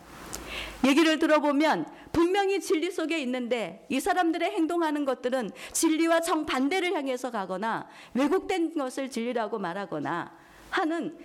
얘기를 0.85 1.19
들어보면 1.19 1.87
분명히 2.13 2.61
진리 2.61 2.91
속에 2.91 3.19
있는데 3.21 3.87
이 3.89 4.01
사람들의 4.01 4.51
행동하는 4.51 5.05
것들은 5.05 5.51
진리와 5.73 6.21
정반대를 6.21 6.95
향해서 6.95 7.31
가거나 7.31 7.89
왜곡된 8.15 8.75
것을 8.75 9.11
진리라고 9.11 9.59
말하거나 9.59 10.33
하는 10.71 11.17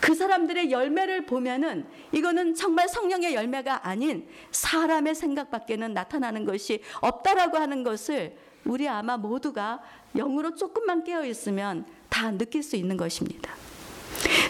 그 0.00 0.14
사람들의 0.14 0.70
열매를 0.70 1.24
보면은 1.24 1.86
이거는 2.12 2.54
정말 2.54 2.88
성령의 2.88 3.34
열매가 3.34 3.88
아닌 3.88 4.28
사람의 4.50 5.14
생각밖에는 5.14 5.94
나타나는 5.94 6.44
것이 6.44 6.82
없다라고 7.00 7.56
하는 7.56 7.82
것을 7.82 8.36
우리 8.66 8.86
아마 8.86 9.16
모두가 9.16 9.80
영으로 10.14 10.54
조금만 10.54 11.04
깨어 11.04 11.24
있으면 11.24 11.86
다 12.10 12.30
느낄 12.30 12.62
수 12.62 12.76
있는 12.76 12.96
것입니다. 12.98 13.54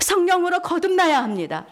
성령으로 0.01 0.61
거듭나야 0.61 1.23
합니다. 1.23 1.67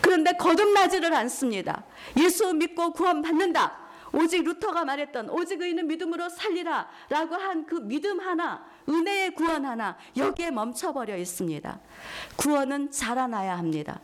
그런데 0.00 0.32
거듭나지를 0.32 1.12
않습니다. 1.14 1.84
예수 2.18 2.52
믿고 2.54 2.92
구원받는다. 2.92 3.84
오직 4.12 4.44
루터가 4.44 4.84
말했던 4.84 5.28
오직 5.30 5.60
의인은 5.60 5.88
믿음으로 5.88 6.28
살리라 6.28 6.88
라고 7.08 7.34
한 7.34 7.66
그 7.66 7.80
믿음 7.80 8.20
하나, 8.20 8.64
은혜의 8.88 9.34
구원 9.34 9.64
하나, 9.64 9.96
여기에 10.16 10.52
멈춰버려 10.52 11.16
있습니다. 11.16 11.80
구원은 12.36 12.90
자라나야 12.92 13.58
합니다. 13.58 14.00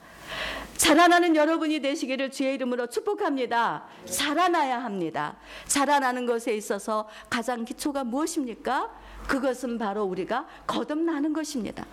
자라나는 0.76 1.36
여러분이 1.36 1.80
되시기를 1.80 2.30
주의 2.30 2.54
이름으로 2.54 2.86
축복합니다. 2.88 3.84
자라나야 4.06 4.82
합니다. 4.82 5.36
자라나는 5.66 6.26
것에 6.26 6.54
있어서 6.54 7.08
가장 7.28 7.64
기초가 7.64 8.04
무엇입니까? 8.04 8.90
그것은 9.26 9.78
바로 9.78 10.04
우리가 10.04 10.46
거듭나는 10.66 11.32
것입니다. 11.32 11.86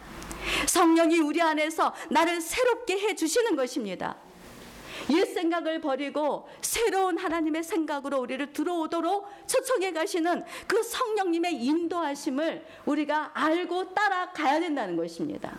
성령이 0.68 1.20
우리 1.20 1.42
안에서 1.42 1.94
나를 2.10 2.42
새롭게 2.42 2.98
해 3.00 3.16
주시는 3.16 3.56
것입니다. 3.56 4.18
옛 5.10 5.26
생각을 5.26 5.80
버리고 5.80 6.48
새로운 6.62 7.18
하나님의 7.18 7.64
생각으로 7.64 8.20
우리를 8.20 8.52
들어오도록 8.52 9.28
초청해 9.48 9.94
가시는 9.94 10.44
그 10.66 10.82
성령님의 10.84 11.64
인도하심을 11.64 12.66
우리가 12.86 13.32
알고 13.34 13.94
따라가야 13.94 14.60
된다는 14.60 14.98
것입니다. 14.98 15.58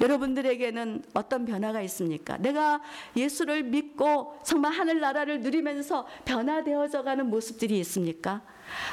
여러분들에게는 0.00 1.04
어떤 1.12 1.44
변화가 1.44 1.82
있습니까? 1.82 2.38
내가 2.38 2.80
예수를 3.16 3.64
믿고 3.64 4.38
정말 4.44 4.72
하늘나라를 4.72 5.42
누리면서 5.42 6.06
변화되어져 6.24 7.02
가는 7.02 7.28
모습들이 7.28 7.78
있습니까? 7.80 8.40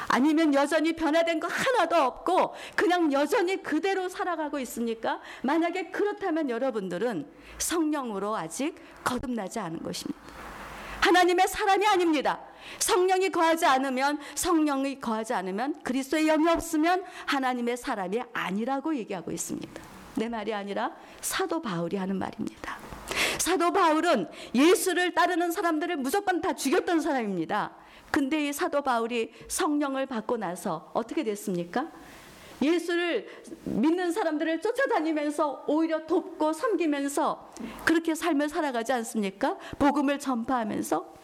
아니면 0.08 0.54
여전히 0.54 0.94
변화된 0.94 1.40
거 1.40 1.48
하나도 1.48 1.96
없고 1.96 2.54
그냥 2.74 3.12
여전히 3.12 3.62
그대로 3.62 4.08
살아가고 4.08 4.58
있습니까? 4.60 5.20
만약에 5.42 5.90
그렇다면 5.90 6.50
여러분들은 6.50 7.26
성령으로 7.58 8.36
아직 8.36 8.76
거듭나지 9.04 9.58
않은 9.58 9.82
것입니다. 9.82 10.18
하나님의 11.00 11.48
사람이 11.48 11.86
아닙니다. 11.86 12.40
성령이 12.78 13.30
거하지 13.30 13.64
않으면 13.66 14.18
성령이 14.34 15.00
거하지 15.00 15.32
않으면 15.32 15.80
그리스도의 15.82 16.26
영이 16.26 16.48
없으면 16.48 17.04
하나님의 17.26 17.76
사람이 17.76 18.20
아니라고 18.32 18.96
얘기하고 18.96 19.30
있습니다. 19.30 19.82
내 20.16 20.28
말이 20.28 20.52
아니라 20.52 20.92
사도 21.20 21.62
바울이 21.62 21.96
하는 21.96 22.16
말입니다. 22.18 22.76
사도 23.38 23.72
바울은 23.72 24.28
예수를 24.54 25.14
따르는 25.14 25.52
사람들을 25.52 25.96
무조건 25.96 26.40
다 26.40 26.52
죽였던 26.52 27.00
사람입니다. 27.00 27.72
근데 28.10 28.48
이 28.48 28.52
사도 28.52 28.82
바울이 28.82 29.32
성령을 29.48 30.06
받고 30.06 30.36
나서 30.36 30.90
어떻게 30.94 31.24
됐습니까? 31.24 31.90
예수를 32.60 33.28
믿는 33.64 34.10
사람들을 34.12 34.60
쫓아다니면서 34.60 35.64
오히려 35.68 36.06
돕고 36.06 36.52
섬기면서 36.52 37.52
그렇게 37.84 38.14
삶을 38.14 38.48
살아가지 38.48 38.92
않습니까? 38.92 39.56
복음을 39.78 40.18
전파하면서. 40.18 41.14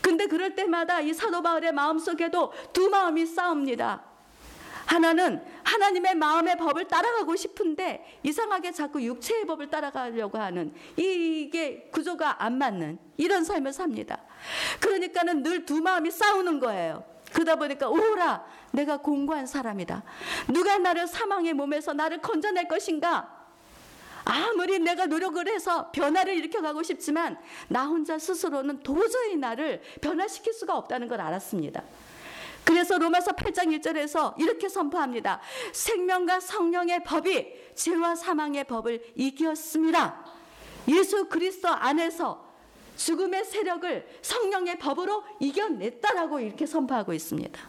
근데 0.00 0.26
그럴 0.26 0.54
때마다 0.54 1.00
이 1.00 1.12
사도 1.12 1.42
바울의 1.42 1.72
마음속에도 1.72 2.52
두 2.72 2.88
마음이 2.88 3.26
싸웁니다. 3.26 4.09
하나는 4.90 5.40
하나님의 5.62 6.16
마음의 6.16 6.56
법을 6.56 6.88
따라가고 6.88 7.36
싶은데 7.36 8.04
이상하게 8.24 8.72
자꾸 8.72 9.00
육체의 9.00 9.46
법을 9.46 9.70
따라가려고 9.70 10.36
하는 10.36 10.74
이게 10.96 11.88
구조가 11.92 12.42
안 12.42 12.58
맞는 12.58 12.98
이런 13.16 13.44
삶을 13.44 13.72
삽니다. 13.72 14.18
그러니까는 14.80 15.44
늘 15.44 15.64
두 15.64 15.80
마음이 15.80 16.10
싸우는 16.10 16.58
거예요. 16.58 17.04
그러다 17.32 17.54
보니까 17.54 17.88
오라 17.88 18.44
내가 18.72 18.96
공고한 18.96 19.46
사람이다. 19.46 20.02
누가 20.48 20.78
나를 20.78 21.06
사망의 21.06 21.52
몸에서 21.52 21.92
나를 21.92 22.18
건져낼 22.18 22.66
것인가? 22.66 23.38
아무리 24.24 24.80
내가 24.80 25.06
노력을 25.06 25.46
해서 25.46 25.92
변화를 25.92 26.34
일으켜가고 26.38 26.82
싶지만 26.82 27.38
나 27.68 27.86
혼자 27.86 28.18
스스로는 28.18 28.82
도저히 28.82 29.36
나를 29.36 29.82
변화시킬 30.00 30.52
수가 30.52 30.76
없다는 30.76 31.06
걸 31.06 31.20
알았습니다. 31.20 31.84
그래서 32.64 32.98
로마서 32.98 33.32
8장 33.32 33.78
1절에서 33.78 34.38
이렇게 34.38 34.68
선포합니다. 34.68 35.40
생명과 35.72 36.40
성령의 36.40 37.04
법이 37.04 37.46
죄와 37.74 38.14
사망의 38.14 38.64
법을 38.64 39.12
이겼습니다. 39.16 40.24
예수 40.88 41.28
그리스도 41.28 41.68
안에서 41.68 42.48
죽음의 42.96 43.44
세력을 43.44 44.06
성령의 44.22 44.78
법으로 44.78 45.24
이겨냈다라고 45.40 46.40
이렇게 46.40 46.66
선포하고 46.66 47.14
있습니다. 47.14 47.60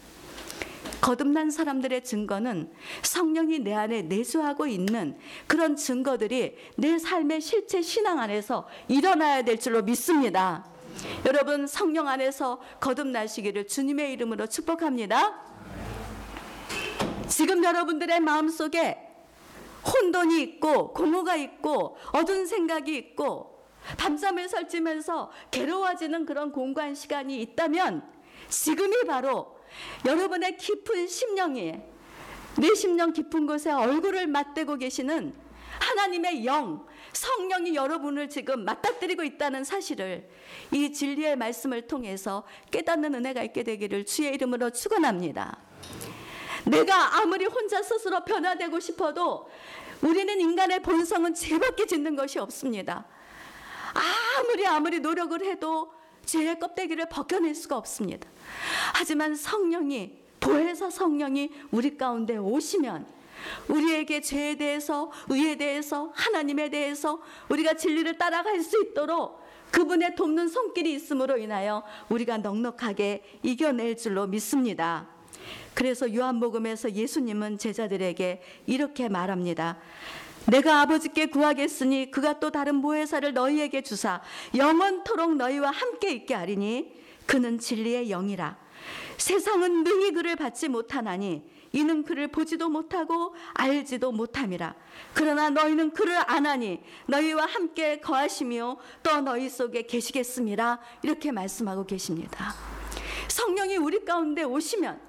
거듭난 0.99 1.49
사람들의 1.49 2.04
증거는 2.04 2.71
성령이 3.01 3.60
내 3.60 3.73
안에 3.73 4.04
내주하고 4.04 4.67
있는 4.67 5.17
그런 5.47 5.75
증거들이 5.75 6.56
내 6.75 6.99
삶의 6.99 7.41
실제 7.41 7.82
신앙 7.82 8.19
안에서 8.19 8.67
일어나야 8.88 9.41
될 9.41 9.60
줄로 9.60 9.82
믿습니다. 9.82 10.65
여러분 11.25 11.67
성령 11.67 12.08
안에서 12.08 12.60
거듭나시기를 12.80 13.67
주님의 13.67 14.13
이름으로 14.13 14.47
축복합니다. 14.47 15.41
지금 17.27 17.63
여러분들의 17.63 18.19
마음속에 18.19 18.97
혼돈이 19.86 20.41
있고 20.43 20.93
공허가 20.93 21.36
있고 21.36 21.97
어두운 22.12 22.45
생각이 22.45 22.95
있고 22.97 23.65
밤잠을 23.97 24.47
설치면서 24.47 25.32
괴로워지는 25.49 26.25
그런 26.25 26.51
공간 26.51 26.93
시간이 26.93 27.41
있다면 27.41 28.04
지금이 28.49 29.06
바로 29.08 29.58
여러분의 30.06 30.58
깊은 30.58 31.08
심령이 31.08 31.80
내 32.58 32.75
심령 32.75 33.13
깊은 33.13 33.47
곳에 33.47 33.71
얼굴을 33.71 34.27
맞대고 34.27 34.77
계시는 34.77 35.34
하나님의 35.80 36.45
영, 36.45 36.86
성령이 37.13 37.76
여러분을 37.76 38.30
지금 38.30 38.63
맞닥뜨리고 38.65 39.24
있다는 39.24 39.63
사실을 39.63 40.30
이 40.71 40.91
진리의 40.91 41.36
말씀을 41.36 41.88
통해서 41.88 42.43
깨닫는 42.71 43.15
은혜가 43.15 43.43
있게 43.43 43.63
되기를 43.63 44.06
주의 44.06 44.34
이름으로 44.34 44.69
축원합니다. 44.69 45.58
내가 46.65 47.17
아무리 47.17 47.45
혼자 47.45 47.82
스스로 47.82 48.24
변화되고 48.24 48.80
싶어도 48.80 49.50
우리는 50.02 50.39
인간의 50.39 50.82
본성은 50.82 51.34
죄밖에 51.34 51.86
짓는 51.86 52.15
것이 52.15 52.39
없습니다. 52.39 53.06
아무리 54.39 54.65
아무리 54.65 55.00
노력을 55.00 55.43
해도 55.43 55.91
죄의 56.26 56.60
껍데기를 56.60 57.10
벗겨낼 57.10 57.56
수가 57.56 57.78
없습니다. 57.78 58.30
하지만 58.93 59.36
성령이 59.36 60.21
보혜사 60.39 60.89
성령이 60.89 61.52
우리 61.71 61.97
가운데 61.97 62.38
오시면 62.38 63.20
우리에게 63.67 64.21
죄에 64.21 64.56
대해서 64.56 65.12
의에 65.30 65.56
대해서 65.56 66.12
하나님에 66.15 66.69
대해서 66.69 67.21
우리가 67.49 67.73
진리를 67.73 68.17
따라갈 68.17 68.62
수 68.62 68.82
있도록 68.82 69.41
그분의 69.71 70.15
돕는 70.15 70.49
손길이 70.49 70.93
있음으로 70.93 71.38
인하여 71.38 71.84
우리가 72.10 72.38
넉넉하게 72.39 73.23
이겨낼 73.43 73.97
줄로 73.97 74.27
믿습니다. 74.27 75.08
그래서 75.73 76.13
요한복음에서 76.13 76.91
예수님은 76.91 77.58
제자들에게 77.58 78.41
이렇게 78.67 79.10
말합니다. 79.10 79.77
내가 80.47 80.82
아버지께 80.82 81.27
구하겠으니 81.27 82.12
그가 82.12 82.39
또 82.39 82.51
다른 82.51 82.75
모해사를 82.75 83.32
너희에게 83.34 83.82
주사 83.82 84.21
영원토록 84.56 85.36
너희와 85.36 85.71
함께 85.71 86.12
있게 86.12 86.34
하리니 86.34 86.93
그는 87.27 87.60
진리의 87.60 88.08
영이라 88.10 88.58
세상은 89.17 89.84
능히 89.84 90.12
그를 90.12 90.36
받지 90.36 90.67
못하나니 90.67 91.43
이는 91.73 92.03
그를 92.03 92.27
보지도 92.27 92.69
못하고 92.69 93.34
알지도 93.53 94.12
못함이라. 94.12 94.75
그러나 95.13 95.49
너희는 95.49 95.91
그를 95.91 96.17
아나니 96.29 96.81
너희와 97.07 97.45
함께 97.45 97.99
거하시며 97.99 98.77
또 99.03 99.21
너희 99.21 99.49
속에 99.49 99.84
계시겠습니다. 99.84 100.79
이렇게 101.03 101.31
말씀하고 101.31 101.86
계십니다. 101.86 102.53
성령이 103.27 103.77
우리 103.77 104.03
가운데 104.03 104.43
오시면 104.43 104.99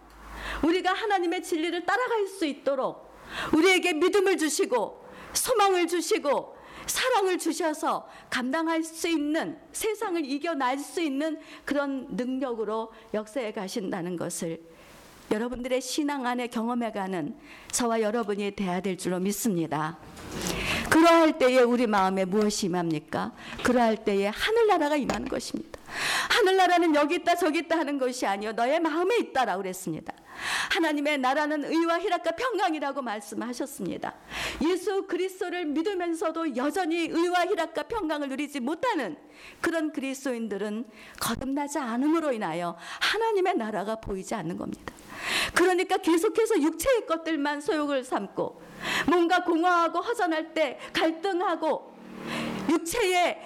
우리가 0.64 0.92
하나님의 0.92 1.42
진리를 1.42 1.84
따라갈 1.84 2.26
수 2.26 2.46
있도록 2.46 3.12
우리에게 3.52 3.94
믿음을 3.94 4.36
주시고 4.36 5.04
소망을 5.32 5.86
주시고 5.86 6.56
사랑을 6.86 7.38
주셔서 7.38 8.08
감당할 8.28 8.82
수 8.82 9.08
있는 9.08 9.58
세상을 9.72 10.24
이겨낼 10.24 10.78
수 10.78 11.00
있는 11.00 11.40
그런 11.64 12.08
능력으로 12.10 12.92
역사에 13.14 13.52
가신다는 13.52 14.16
것을 14.16 14.60
여러분들의 15.32 15.80
신앙 15.80 16.26
안에 16.26 16.48
경험해가는 16.48 17.34
저와 17.70 18.02
여러분이 18.02 18.50
돼야 18.50 18.80
될 18.80 18.98
줄로 18.98 19.18
믿습니다. 19.18 19.96
그러할 20.90 21.38
때에 21.38 21.60
우리 21.60 21.86
마음에 21.86 22.26
무엇이 22.26 22.66
임합니까? 22.66 23.32
그러할 23.62 24.04
때에 24.04 24.26
하늘나라가 24.26 24.96
임하는 24.96 25.26
것입니다. 25.28 25.80
하늘나라는 26.30 26.94
여기 26.94 27.14
있다 27.16 27.34
저기 27.36 27.60
있다 27.60 27.78
하는 27.78 27.98
것이 27.98 28.26
아니요 28.26 28.52
너의 28.52 28.78
마음에 28.80 29.16
있다라고 29.18 29.62
그랬습니다. 29.62 30.12
하나님의 30.70 31.18
나라는 31.18 31.64
의와 31.64 32.00
희락과 32.00 32.32
평강이라고 32.32 33.02
말씀하셨습니다. 33.02 34.14
예수 34.62 35.06
그리스도를 35.06 35.66
믿으면서도 35.66 36.56
여전히 36.56 37.08
의와 37.10 37.46
희락과 37.46 37.84
평강을 37.84 38.28
누리지 38.28 38.60
못하는 38.60 39.16
그런 39.60 39.92
그리스도인들은 39.92 40.84
거듭나지 41.20 41.78
않음으로 41.78 42.32
인하여 42.32 42.76
하나님의 43.00 43.56
나라가 43.56 43.96
보이지 43.96 44.34
않는 44.34 44.56
겁니다. 44.56 44.94
그러니까 45.54 45.96
계속해서 45.98 46.60
육체의 46.60 47.06
것들만 47.06 47.60
소욕을 47.60 48.04
삼고 48.04 48.62
뭔가 49.08 49.44
공허하고 49.44 50.00
허전할 50.00 50.54
때 50.54 50.78
갈등하고 50.92 51.92
육체의 52.70 53.38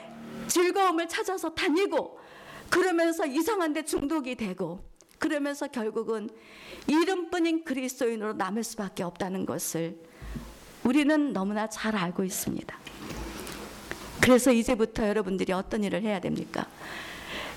즐거움을 0.46 1.08
찾아서 1.08 1.50
다니고 1.50 2.18
그러면서 2.70 3.26
이상한 3.26 3.72
데 3.72 3.82
중독이 3.82 4.34
되고 4.34 4.80
그러면서 5.18 5.66
결국은 5.68 6.28
이름뿐인 6.86 7.64
그리스도인으로 7.64 8.34
남을 8.34 8.62
수밖에 8.64 9.02
없다는 9.02 9.46
것을 9.46 9.96
우리는 10.84 11.32
너무나 11.32 11.68
잘 11.68 11.96
알고 11.96 12.24
있습니다. 12.24 12.78
그래서 14.20 14.52
이제부터 14.52 15.08
여러분들이 15.08 15.52
어떤 15.52 15.84
일을 15.84 16.02
해야 16.02 16.20
됩니까? 16.20 16.66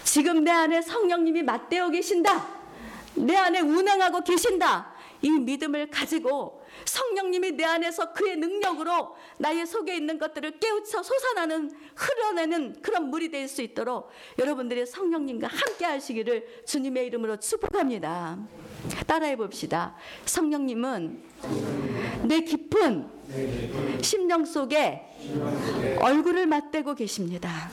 지금 0.04 0.43
내 0.43 0.52
안에 0.52 0.82
성령님이 0.82 1.43
맞대어 1.43 1.89
계신다. 1.89 2.48
내 3.15 3.36
안에 3.36 3.60
운행하고 3.60 4.24
계신다. 4.24 4.91
이 5.22 5.30
믿음을 5.30 5.89
가지고 5.89 6.59
성령님이 6.86 7.52
내 7.52 7.63
안에서 7.65 8.13
그의 8.13 8.38
능력으로 8.38 9.15
나의 9.38 9.65
속에 9.65 9.96
있는 9.96 10.18
것들을 10.18 10.60
깨우쳐 10.60 11.04
솟아나는 11.04 11.72
흘러내는 11.96 12.82
그런 12.82 13.10
물이 13.10 13.30
될 13.32 13.50
수 13.50 13.62
있도록 13.63 14.10
여러분들이 14.38 14.86
성령님과 14.86 15.48
함께 15.48 15.86
하시기를 15.86 16.63
주님의 16.65 17.08
이름으로 17.08 17.38
축복합니다. 17.38 18.38
따라해 19.08 19.36
봅시다. 19.36 19.96
성령님은 20.26 21.24
내 22.28 22.42
깊은 22.42 23.18
심령 24.02 24.46
속에 24.46 25.04
얼굴을 26.00 26.48
맞대고 26.48 26.96
계십니다. 26.96 27.70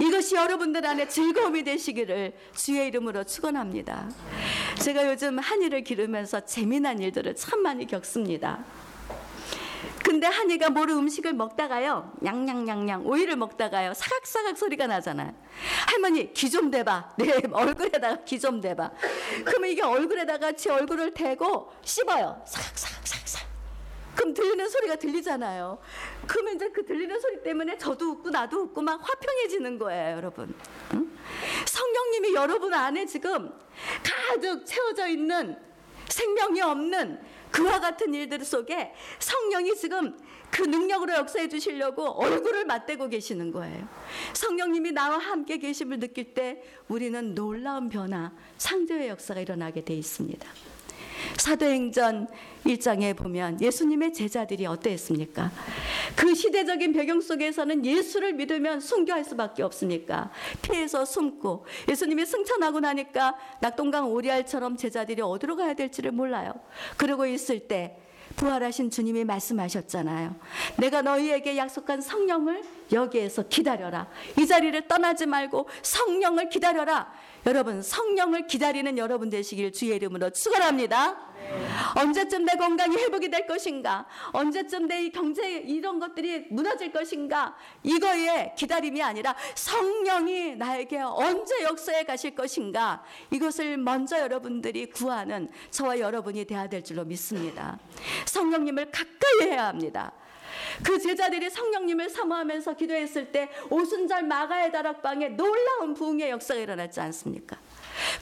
이것이 0.00 0.34
여러분들 0.36 0.84
안에 0.86 1.08
즐거움이 1.08 1.62
되시기를 1.64 2.32
주의 2.54 2.86
이름으로 2.88 3.24
축원합니다. 3.24 4.10
제가 4.80 5.08
요즘 5.10 5.38
한이를 5.38 5.82
기르면서 5.84 6.40
재미난 6.40 7.00
일들을 7.00 7.34
참 7.36 7.62
많이 7.62 7.86
겪습니다. 7.86 8.64
근데 10.04 10.26
한이가 10.26 10.70
모르 10.70 10.94
음식을 10.96 11.34
먹다가요, 11.34 12.12
냥냥냥냥 12.22 13.06
오이를 13.06 13.36
먹다가요, 13.36 13.92
사각사각 13.94 14.56
소리가 14.56 14.86
나잖아요. 14.86 15.34
할머니 15.86 16.32
귀 16.32 16.48
좀 16.50 16.70
대봐. 16.70 17.10
네 17.18 17.32
얼굴에다가 17.52 18.24
귀 18.24 18.40
좀 18.40 18.60
대봐. 18.60 18.90
그러면 19.44 19.70
이게 19.70 19.82
얼굴에다가 19.82 20.52
제 20.52 20.70
얼굴을 20.70 21.12
대고 21.12 21.70
씹어요. 21.84 22.42
사각사각사각. 22.46 23.47
그럼 24.18 24.34
들리는 24.34 24.68
소리가 24.68 24.96
들리잖아요. 24.96 25.78
그러면 26.26 26.56
이제 26.56 26.68
그 26.70 26.84
들리는 26.84 27.20
소리 27.20 27.40
때문에 27.40 27.78
저도 27.78 28.10
웃고 28.10 28.30
나도 28.30 28.62
웃고 28.62 28.82
막 28.82 29.00
화평해지는 29.00 29.78
거예요, 29.78 30.16
여러분. 30.16 30.52
응? 30.94 31.18
성령님이 31.64 32.34
여러분 32.34 32.74
안에 32.74 33.06
지금 33.06 33.52
가득 34.02 34.66
채워져 34.66 35.06
있는 35.06 35.56
생명이 36.08 36.60
없는 36.60 37.20
그와 37.52 37.78
같은 37.78 38.12
일들 38.12 38.44
속에 38.44 38.92
성령이 39.20 39.76
지금 39.76 40.18
그 40.50 40.62
능력으로 40.62 41.14
역사해 41.14 41.48
주시려고 41.48 42.02
얼굴을 42.20 42.64
맞대고 42.64 43.10
계시는 43.10 43.52
거예요. 43.52 43.86
성령님이 44.32 44.90
나와 44.90 45.18
함께 45.18 45.58
계심을 45.58 46.00
느낄 46.00 46.34
때 46.34 46.60
우리는 46.88 47.36
놀라운 47.36 47.88
변화, 47.88 48.32
창조의 48.56 49.10
역사가 49.10 49.40
일어나게 49.40 49.84
돼 49.84 49.94
있습니다. 49.94 50.48
사도행전 51.36 52.28
1장에 52.66 53.16
보면 53.16 53.60
예수님의 53.60 54.12
제자들이 54.12 54.66
어땠습니까? 54.66 55.50
그 56.16 56.34
시대적인 56.34 56.92
배경 56.92 57.20
속에서는 57.20 57.84
예수를 57.84 58.34
믿으면 58.34 58.80
순교할 58.80 59.24
수밖에 59.24 59.62
없으니까 59.62 60.30
피해서 60.62 61.04
숨고 61.04 61.66
예수님이 61.88 62.26
승천하고 62.26 62.80
나니까 62.80 63.36
낙동강 63.60 64.10
오리알처럼 64.10 64.76
제자들이 64.76 65.22
어디로 65.22 65.56
가야 65.56 65.74
될지를 65.74 66.12
몰라요. 66.12 66.52
그러고 66.96 67.26
있을 67.26 67.60
때 67.60 67.96
부활하신 68.36 68.90
주님이 68.90 69.24
말씀하셨잖아요. 69.24 70.36
내가 70.76 71.02
너희에게 71.02 71.56
약속한 71.56 72.00
성령을 72.00 72.62
여기에서 72.92 73.42
기다려라. 73.48 74.08
이 74.38 74.46
자리를 74.46 74.86
떠나지 74.86 75.26
말고 75.26 75.68
성령을 75.82 76.48
기다려라. 76.48 77.12
여러분, 77.48 77.80
성령을 77.80 78.46
기다리는 78.46 78.98
여러분 78.98 79.30
되시길 79.30 79.72
주의 79.72 79.96
이름으로 79.96 80.28
축원합니다. 80.28 81.16
언제쯤 81.96 82.44
내 82.44 82.56
건강이 82.56 82.94
회복이 82.94 83.30
될 83.30 83.46
것인가? 83.46 84.04
언제쯤 84.32 84.86
내 84.86 84.98
이 85.00 85.10
경제 85.10 85.58
이런 85.60 85.98
것들이 85.98 86.48
무너질 86.50 86.92
것인가? 86.92 87.56
이거에 87.82 88.52
기다림이 88.54 89.02
아니라 89.02 89.34
성령이 89.54 90.56
나에게 90.56 90.98
언제 90.98 91.62
역사에 91.62 92.02
가실 92.02 92.34
것인가? 92.34 93.02
이것을 93.30 93.78
먼저 93.78 94.18
여러분들이 94.20 94.90
구하는 94.90 95.48
저와 95.70 96.00
여러분이 96.00 96.44
돼야 96.44 96.68
될 96.68 96.84
줄로 96.84 97.02
믿습니다. 97.06 97.78
성령님을 98.26 98.90
가까이 98.90 99.48
해야 99.48 99.68
합니다. 99.68 100.12
그 100.84 100.98
제자들이 100.98 101.50
성령님을 101.50 102.08
사모하면서 102.08 102.74
기도했을 102.74 103.32
때 103.32 103.48
오순절 103.70 104.24
마가의 104.24 104.72
다락방에 104.72 105.30
놀라운 105.30 105.94
부흥의 105.94 106.30
역사가 106.30 106.60
일어났지 106.60 107.00
않습니까? 107.00 107.58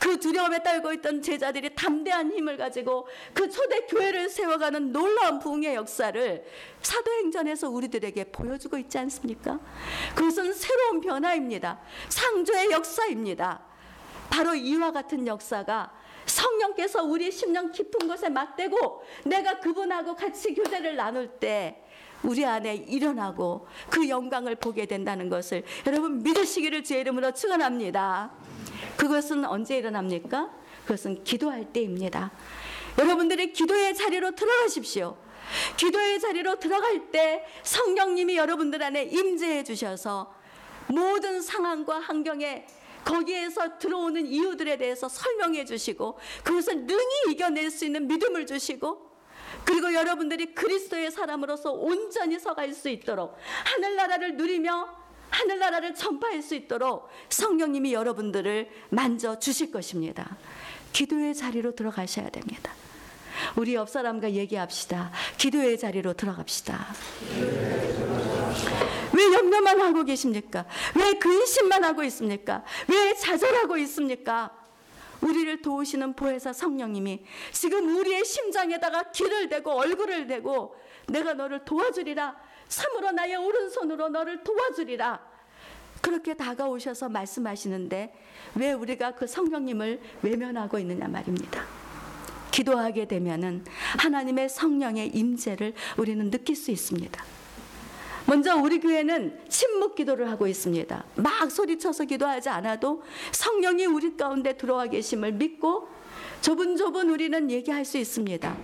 그 0.00 0.18
두려움에 0.18 0.62
떨고 0.62 0.92
있던 0.94 1.20
제자들이 1.20 1.74
담대한 1.74 2.32
힘을 2.32 2.56
가지고 2.56 3.06
그 3.34 3.48
초대 3.50 3.80
교회를 3.86 4.28
세워가는 4.28 4.92
놀라운 4.92 5.38
부흥의 5.38 5.74
역사를 5.74 6.44
사도행전에서 6.82 7.68
우리들에게 7.68 8.24
보여주고 8.24 8.78
있지 8.78 8.98
않습니까? 8.98 9.58
그것은 10.14 10.52
새로운 10.52 11.00
변화입니다. 11.00 11.80
창조의 12.08 12.70
역사입니다. 12.70 13.62
바로 14.30 14.54
이와 14.54 14.92
같은 14.92 15.26
역사가 15.26 15.92
성령께서 16.26 17.04
우리 17.04 17.30
심령 17.30 17.70
깊은 17.70 18.08
곳에 18.08 18.28
맞대고 18.28 19.02
내가 19.24 19.60
그분하고 19.60 20.16
같이 20.16 20.54
교제를 20.54 20.96
나눌 20.96 21.28
때 21.38 21.82
우리 22.22 22.44
안에 22.44 22.74
일어나고 22.74 23.66
그 23.90 24.08
영광을 24.08 24.56
보게 24.56 24.86
된다는 24.86 25.28
것을 25.28 25.62
여러분 25.86 26.22
믿으시기를 26.22 26.84
제 26.84 27.00
이름으로 27.00 27.32
축원합니다. 27.32 28.32
그것은 28.96 29.44
언제 29.44 29.76
일어납니까? 29.76 30.50
그것은 30.82 31.24
기도할 31.24 31.72
때입니다. 31.72 32.32
여러분들이 32.98 33.52
기도의 33.52 33.94
자리로 33.94 34.32
들어가십시오. 34.32 35.16
기도의 35.76 36.20
자리로 36.20 36.58
들어갈 36.58 37.10
때 37.10 37.44
성령님이 37.62 38.36
여러분들 38.36 38.82
안에 38.82 39.04
임재해 39.04 39.64
주셔서 39.64 40.34
모든 40.88 41.40
상황과 41.40 42.00
환경에 42.00 42.66
거기에서 43.04 43.78
들어오는 43.78 44.26
이유들에 44.26 44.78
대해서 44.78 45.08
설명해 45.08 45.64
주시고 45.64 46.18
그것을 46.42 46.86
능히 46.86 47.30
이겨낼 47.30 47.70
수 47.70 47.84
있는 47.84 48.08
믿음을 48.08 48.46
주시고 48.46 49.05
그리고 49.66 49.92
여러분들이 49.92 50.54
그리스도의 50.54 51.10
사람으로서 51.10 51.72
온전히 51.72 52.38
서갈 52.38 52.72
수 52.72 52.88
있도록 52.88 53.36
하늘나라를 53.64 54.36
누리며 54.36 54.88
하늘나라를 55.28 55.94
전파할 55.94 56.40
수 56.40 56.54
있도록 56.54 57.08
성령님이 57.28 57.92
여러분들을 57.92 58.70
만져 58.90 59.38
주실 59.38 59.70
것입니다. 59.70 60.36
기도의 60.92 61.34
자리로 61.34 61.74
들어가셔야 61.74 62.30
됩니다. 62.30 62.72
우리 63.56 63.74
옆 63.74 63.90
사람과 63.90 64.30
얘기합시다. 64.30 65.10
기도의 65.36 65.78
자리로 65.78 66.14
들어갑시다. 66.14 66.86
왜 69.12 69.32
염려만 69.34 69.80
하고 69.80 70.04
계십니까? 70.04 70.64
왜 70.94 71.14
근심만 71.14 71.84
하고 71.84 72.02
있습니까? 72.04 72.64
왜 72.88 73.14
좌절하고 73.14 73.76
있습니까? 73.78 74.65
우리를 75.20 75.62
도우시는 75.62 76.14
보혜사 76.14 76.52
성령님이 76.52 77.24
지금 77.52 77.96
우리의 77.96 78.24
심장에다가 78.24 79.10
길을 79.10 79.48
대고 79.48 79.70
얼굴을 79.72 80.26
대고 80.26 80.76
내가 81.08 81.34
너를 81.34 81.64
도와주리라. 81.64 82.36
참으로 82.68 83.12
나의 83.12 83.36
오른손으로 83.36 84.08
너를 84.08 84.42
도와주리라. 84.42 85.36
그렇게 86.00 86.34
다가오셔서 86.34 87.08
말씀하시는데 87.08 88.14
왜 88.56 88.72
우리가 88.72 89.12
그 89.12 89.26
성령님을 89.26 90.00
외면하고 90.22 90.78
있느냐 90.78 91.08
말입니다. 91.08 91.64
기도하게 92.50 93.06
되면은 93.06 93.64
하나님의 93.98 94.48
성령의 94.48 95.08
임재를 95.08 95.74
우리는 95.96 96.30
느낄 96.30 96.56
수 96.56 96.70
있습니다. 96.70 97.24
먼저 98.26 98.56
우리 98.56 98.80
교회는 98.80 99.38
침묵 99.48 99.94
기도를 99.94 100.30
하고 100.30 100.46
있습니다. 100.46 101.04
막 101.16 101.50
소리쳐서 101.50 102.04
기도하지 102.04 102.48
않아도 102.48 103.02
성령이 103.32 103.86
우리 103.86 104.16
가운데 104.16 104.56
들어와 104.56 104.86
계심을 104.86 105.32
믿고 105.32 105.88
조분조분 106.40 107.08
우리는 107.10 107.50
얘기할 107.50 107.84
수 107.84 107.98
있습니다. 107.98 108.56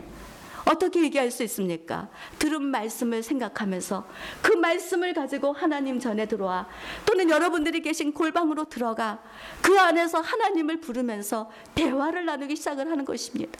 어떻게 0.64 1.02
얘기할 1.02 1.30
수 1.30 1.42
있습니까? 1.44 2.08
들은 2.38 2.62
말씀을 2.62 3.22
생각하면서 3.22 4.06
그 4.42 4.52
말씀을 4.52 5.12
가지고 5.12 5.52
하나님 5.52 5.98
전에 5.98 6.26
들어와 6.26 6.68
또는 7.04 7.30
여러분들이 7.30 7.80
계신 7.82 8.12
골방으로 8.12 8.64
들어가 8.66 9.22
그 9.60 9.78
안에서 9.78 10.20
하나님을 10.20 10.80
부르면서 10.80 11.50
대화를 11.74 12.24
나누기 12.24 12.54
시작을 12.56 12.90
하는 12.90 13.04
것입니다. 13.04 13.58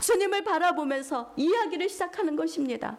주님을 0.00 0.44
바라보면서 0.44 1.32
이야기를 1.36 1.88
시작하는 1.88 2.36
것입니다. 2.36 2.98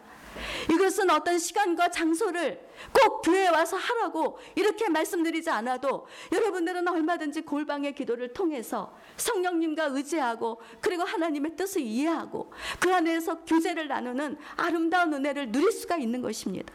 이것은 0.70 1.10
어떤 1.10 1.38
시간과 1.38 1.90
장소를 1.90 2.58
꼭 2.92 3.22
교회에 3.22 3.48
와서 3.48 3.76
하라고 3.76 4.38
이렇게 4.54 4.88
말씀드리지 4.88 5.50
않아도 5.50 6.06
여러분들은 6.32 6.88
얼마든지 6.88 7.42
골방의 7.42 7.94
기도를 7.94 8.32
통해서 8.32 8.96
성령님과 9.16 9.86
의지하고 9.86 10.60
그리고 10.80 11.04
하나님의 11.04 11.56
뜻을 11.56 11.82
이해하고 11.82 12.52
그 12.80 12.92
안에서 12.92 13.40
교제를 13.44 13.88
나누는 13.88 14.38
아름다운 14.56 15.12
은혜를 15.12 15.52
누릴 15.52 15.70
수가 15.70 15.96
있는 15.96 16.22
것입니다. 16.22 16.72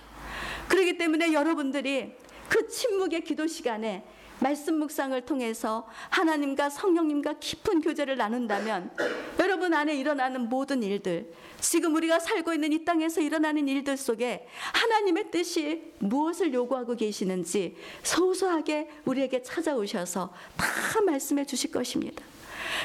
그렇기 0.67 0.97
때문에 0.97 1.33
여러분들이 1.33 2.13
그 2.49 2.67
침묵의 2.67 3.23
기도 3.23 3.47
시간에 3.47 4.05
말씀 4.39 4.75
묵상을 4.79 5.19
통해서 5.21 5.87
하나님과 6.09 6.69
성령님과 6.69 7.35
깊은 7.39 7.81
교제를 7.81 8.17
나눈다면 8.17 8.91
여러분 9.39 9.73
안에 9.73 9.95
일어나는 9.95 10.49
모든 10.49 10.83
일들, 10.83 11.31
지금 11.59 11.95
우리가 11.95 12.19
살고 12.19 12.53
있는 12.53 12.71
이 12.71 12.85
땅에서 12.85 13.21
일어나는 13.21 13.67
일들 13.67 13.97
속에 13.97 14.47
하나님의 14.73 15.31
뜻이 15.31 15.93
무엇을 15.99 16.53
요구하고 16.53 16.95
계시는지 16.95 17.75
소소하게 18.03 18.89
우리에게 19.05 19.41
찾아오셔서 19.41 20.33
다 20.55 21.01
말씀해 21.01 21.45
주실 21.45 21.71
것입니다. 21.71 22.23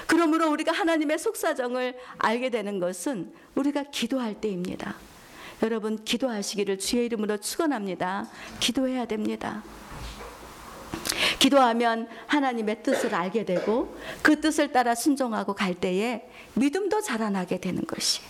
그러므로 0.06 0.50
우리가 0.50 0.72
하나님의 0.72 1.18
속사정을 1.18 1.98
알게 2.18 2.50
되는 2.50 2.78
것은 2.78 3.32
우리가 3.54 3.84
기도할 3.84 4.40
때입니다. 4.40 4.96
여러분 5.62 6.02
기도하시기를 6.02 6.78
주의 6.78 7.06
이름으로 7.06 7.36
축원합니다. 7.36 8.28
기도해야 8.58 9.04
됩니다. 9.06 9.62
기도하면 11.42 12.06
하나님의 12.28 12.84
뜻을 12.84 13.16
알게 13.16 13.44
되고 13.44 13.96
그 14.22 14.40
뜻을 14.40 14.70
따라 14.70 14.94
순종하고 14.94 15.54
갈 15.54 15.74
때에 15.74 16.28
믿음도 16.54 17.00
자라나게 17.00 17.58
되는 17.58 17.84
것이. 17.84 18.20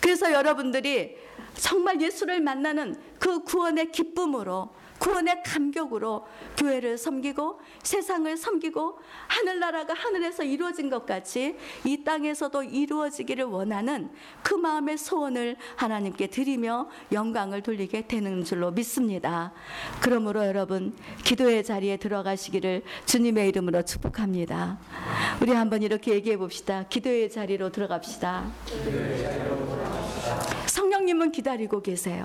그래서 0.00 0.32
여러분들이 0.32 1.16
정말 1.54 2.00
예수를 2.00 2.40
만나는 2.40 2.96
그 3.18 3.44
구원의 3.44 3.92
기쁨으로 3.92 4.70
구원의 5.00 5.42
감격으로 5.44 6.26
교회를 6.56 6.98
섬기고 6.98 7.60
세상을 7.82 8.36
섬기고 8.36 8.98
하늘나라가 9.26 9.94
하늘에서 9.94 10.44
이루어진 10.44 10.90
것 10.90 11.06
같이 11.06 11.56
이 11.84 12.04
땅에서도 12.04 12.62
이루어지기를 12.62 13.44
원하는 13.44 14.10
그 14.42 14.54
마음의 14.54 14.98
소원을 14.98 15.56
하나님께 15.76 16.28
드리며 16.28 16.88
영광을 17.12 17.62
돌리게 17.62 18.06
되는 18.06 18.44
줄로 18.44 18.70
믿습니다. 18.70 19.52
그러므로 20.02 20.46
여러분 20.46 20.94
기도의 21.24 21.64
자리에 21.64 21.96
들어가시기를 21.96 22.82
주님의 23.06 23.48
이름으로 23.48 23.82
축복합니다. 23.82 24.78
우리 25.40 25.52
한번 25.52 25.82
이렇게 25.82 26.12
얘기해 26.12 26.36
봅시다. 26.36 26.84
기도의 26.88 27.30
자리로 27.30 27.72
들어갑시다. 27.72 28.50
성령님은 31.10 31.32
기다리고 31.32 31.82
계세요. 31.82 32.24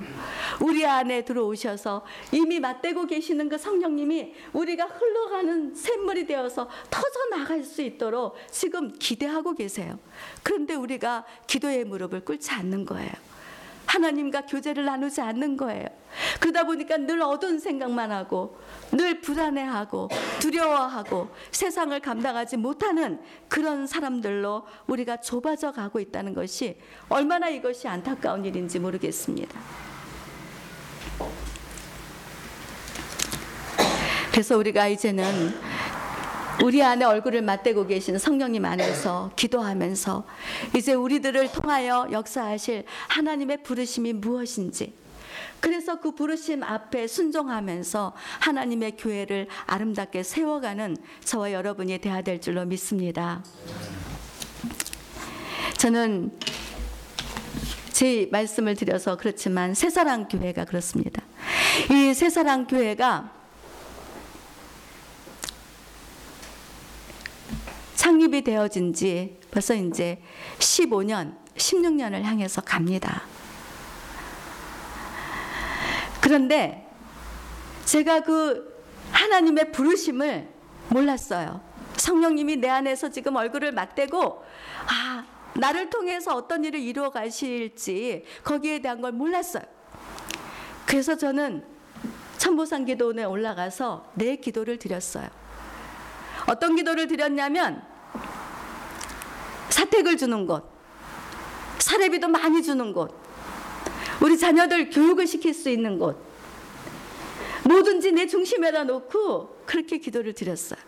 우리 0.62 0.86
안에 0.86 1.26
들어오셔서 1.26 2.06
이미 2.32 2.60
맞대고 2.60 3.08
계시는 3.08 3.50
그 3.50 3.58
성령님이 3.58 4.34
우리가 4.54 4.86
흘러가는 4.86 5.74
샘물이 5.74 6.28
되어서 6.28 6.70
터져 6.90 7.30
나갈 7.32 7.64
수 7.64 7.82
있도록 7.82 8.36
지금 8.52 8.92
기대하고 8.92 9.54
계세요. 9.56 9.98
그런데 10.44 10.76
우리가 10.76 11.26
기도의 11.48 11.86
무릎을 11.86 12.24
꿇지 12.26 12.52
않는 12.52 12.86
거예요. 12.86 13.12
하나님과 13.96 14.46
교제를 14.46 14.86
나누지 14.86 15.22
않는 15.22 15.56
거예요. 15.56 15.86
그러다 16.40 16.66
보니까 16.66 16.98
늘 16.98 17.22
어두운 17.22 17.60
생각만 17.60 18.12
하고 18.12 18.58
늘 18.92 19.22
불안해하고 19.22 20.10
두려워하고 20.40 21.30
세상을 21.52 21.98
감당하지 22.02 22.58
못하는 22.58 23.22
그런 23.48 23.88
사람들로 23.88 24.66
우리가 24.88 25.18
좁아져 25.18 25.72
가고 25.72 26.00
있다는 26.00 26.34
것이 26.34 26.78
얼마나 27.08 27.48
이것이 27.50 27.88
안타까운 27.88 28.44
일인지 28.44 28.80
모르겠습니다. 28.80 29.60
그래서 34.32 34.58
우리가 34.58 34.88
이제는 34.88 35.24
우리 36.64 36.82
안에 36.82 37.06
얼굴을 37.06 37.42
맞대고 37.42 37.88
계신 37.88 38.18
성령님 38.18 38.66
안에서 38.66 39.32
기도하면서 39.36 40.26
이제 40.76 40.94
우리들을 40.94 41.52
통하여 41.52 42.08
역사하실 42.12 42.86
하나님의 43.10 43.64
부르심이 43.64 44.14
무엇인지 44.14 44.94
그래서 45.60 46.00
그 46.00 46.12
부르심 46.12 46.64
앞에 46.64 47.08
순종하면서 47.08 48.14
하나님의 48.40 48.98
교회를 48.98 49.48
아름답게 49.66 50.24
세워가는 50.24 50.98
저와 51.24 51.52
여러분이 51.52 51.98
되어야 52.00 52.22
될 52.22 52.40
줄로 52.40 52.66
믿습니다. 52.66 53.44
저는 55.78 56.32
제 57.92 58.28
말씀을 58.32 58.76
드려서 58.76 59.18
그렇지만 59.18 59.74
새사랑 59.74 60.28
교회가 60.28 60.66
그렇습니다. 60.66 61.24
이 61.92 62.14
새사랑 62.14 62.68
교회가 62.68 63.35
창립이 68.36 68.42
되어진 68.44 68.94
지 68.94 69.38
벌써 69.50 69.74
이제 69.74 70.22
15년, 70.60 71.38
16년을 71.56 72.22
향해서 72.24 72.62
갑니다. 72.62 73.24
그런데 76.20 76.86
제가 77.86 78.22
그 78.22 78.84
하나님의 79.12 79.72
부르심을 79.72 80.50
몰랐어요. 80.90 81.62
성령님이 81.96 82.58
내 82.58 82.68
안에서 82.68 83.10
지금 83.10 83.36
얼굴을 83.36 83.72
맞대고, 83.72 84.44
아, 84.88 85.26
나를 85.54 85.90
통해서 85.90 86.36
어떤 86.36 86.66
일을 86.66 86.80
이루어 86.80 87.10
가실지 87.10 88.26
거기에 88.44 88.80
대한 88.80 89.00
걸 89.00 89.14
몰랐어요. 89.14 89.64
그래서 90.86 91.16
저는 91.16 91.64
천보산 92.38 92.86
기도원에 92.86 93.24
올라가서 93.24 94.12
내 94.16 94.36
기도를 94.36 94.78
드렸어요. 94.78 95.30
어떤 96.48 96.76
기도를 96.76 97.08
드렸냐면 97.08 97.95
사택을 99.70 100.18
주는 100.18 100.46
곳, 100.46 100.64
사례비도 101.80 102.28
많이 102.28 102.62
주는 102.64 102.94
곳, 102.94 103.14
우리 104.22 104.38
자녀들 104.38 104.90
교육을 104.90 105.28
시킬 105.28 105.54
수 105.54 105.70
있는 105.70 106.00
곳, 106.00 106.18
뭐든지 107.64 108.12
내 108.12 108.28
중심에다 108.28 108.84
놓고 108.86 109.64
그렇게 109.66 109.98
기도를 109.98 110.34
드렸어요. 110.34 110.80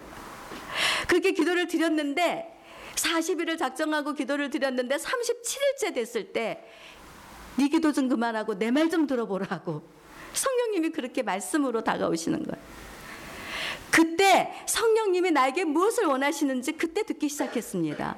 그렇게 1.08 1.32
기도를 1.32 1.68
드렸는데 1.68 2.54
40일을 2.96 3.58
작정하고 3.58 4.14
기도를 4.14 4.50
드렸는데 4.50 4.96
37일째 4.98 5.94
됐을 5.94 6.34
때 6.34 6.64
네 7.58 7.70
기도 7.70 7.92
좀 7.92 8.08
그만하고 8.08 8.54
내 8.54 8.70
말 8.70 8.90
좀 8.92 9.08
들어보라고 9.08 9.82
성령님이 10.34 10.92
그렇게 10.92 11.24
말씀으로 11.24 11.84
다가오시는 11.84 12.44
거예요. 12.44 12.64
그때 13.92 14.54
성령님이 14.66 15.32
나에게 15.32 15.66
무엇을 15.66 16.06
원하시는지 16.06 16.74
그때 16.74 17.04
듣기 17.04 17.30
시작했습니다. 17.30 18.18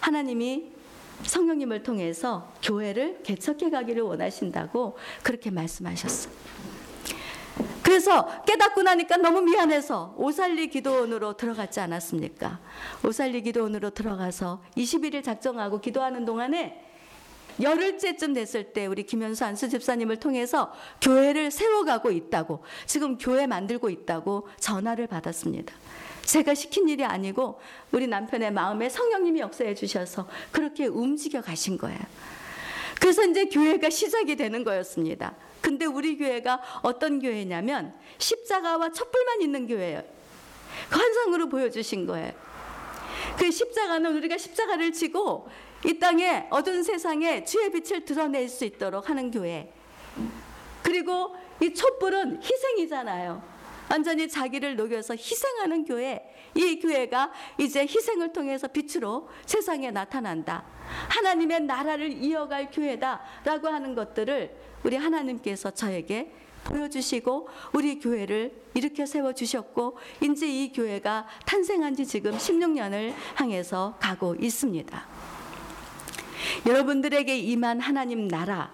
하나님이 0.00 0.72
성령님을 1.22 1.82
통해서 1.82 2.52
교회를 2.62 3.22
개척해 3.22 3.70
가기를 3.70 4.02
원하신다고 4.02 4.96
그렇게 5.22 5.50
말씀하셨어요. 5.50 6.32
그래서 7.82 8.42
깨닫고 8.44 8.82
나니까 8.82 9.16
너무 9.16 9.42
미안해서 9.42 10.14
오살리 10.16 10.68
기도원으로 10.68 11.36
들어갔지 11.36 11.80
않았습니까? 11.80 12.60
오살리 13.04 13.42
기도원으로 13.42 13.90
들어가서 13.90 14.62
21일 14.76 15.24
작정하고 15.24 15.80
기도하는 15.80 16.24
동안에 16.24 16.89
열흘째쯤 17.60 18.34
됐을 18.34 18.72
때 18.72 18.86
우리 18.86 19.04
김현수 19.04 19.44
안수 19.44 19.68
집사님을 19.68 20.18
통해서 20.18 20.72
교회를 21.00 21.50
세워가고 21.50 22.10
있다고 22.10 22.62
지금 22.86 23.18
교회 23.18 23.46
만들고 23.46 23.90
있다고 23.90 24.48
전화를 24.58 25.06
받았습니다. 25.06 25.74
제가 26.24 26.54
시킨 26.54 26.88
일이 26.88 27.04
아니고 27.04 27.60
우리 27.92 28.06
남편의 28.06 28.52
마음에 28.52 28.88
성령님이 28.88 29.40
역사해 29.40 29.74
주셔서 29.74 30.28
그렇게 30.52 30.86
움직여 30.86 31.40
가신 31.40 31.76
거예요. 31.76 31.98
그래서 33.00 33.24
이제 33.24 33.46
교회가 33.46 33.90
시작이 33.90 34.36
되는 34.36 34.62
거였습니다. 34.62 35.34
근데 35.60 35.86
우리 35.86 36.16
교회가 36.16 36.60
어떤 36.82 37.20
교회냐면 37.20 37.94
십자가와 38.18 38.92
촛불만 38.92 39.42
있는 39.42 39.66
교회예요. 39.66 40.02
그 40.88 40.98
환상으로 40.98 41.48
보여주신 41.48 42.06
거예요. 42.06 42.32
그 43.38 43.50
십자가는 43.50 44.14
우리가 44.16 44.38
십자가를 44.38 44.92
지고 44.92 45.48
이 45.84 45.98
땅에 45.98 46.46
어두운 46.50 46.82
세상에 46.82 47.44
주의 47.44 47.70
빛을 47.70 48.04
드러낼 48.04 48.48
수 48.48 48.64
있도록 48.64 49.08
하는 49.08 49.30
교회. 49.30 49.72
그리고 50.82 51.34
이 51.60 51.72
촛불은 51.72 52.42
희생이잖아요. 52.42 53.42
완전히 53.90 54.28
자기를 54.28 54.76
녹여서 54.76 55.14
희생하는 55.14 55.84
교회. 55.84 56.22
이 56.54 56.78
교회가 56.80 57.32
이제 57.58 57.80
희생을 57.82 58.32
통해서 58.32 58.68
빛으로 58.68 59.28
세상에 59.46 59.90
나타난다. 59.90 60.64
하나님의 61.08 61.62
나라를 61.62 62.12
이어갈 62.22 62.70
교회다라고 62.70 63.68
하는 63.68 63.94
것들을 63.94 64.54
우리 64.84 64.96
하나님께서 64.96 65.70
저에게 65.70 66.32
보여주시고 66.64 67.48
우리 67.72 67.98
교회를 67.98 68.52
일으켜 68.74 69.06
세워 69.06 69.32
주셨고 69.32 69.98
이제 70.20 70.46
이 70.46 70.72
교회가 70.72 71.26
탄생한 71.46 71.96
지 71.96 72.06
지금 72.06 72.32
16년을 72.32 73.14
향해서 73.34 73.96
가고 73.98 74.34
있습니다. 74.34 75.06
여러분들에게 76.66 77.36
임한 77.38 77.80
하나님 77.80 78.28
나라 78.28 78.72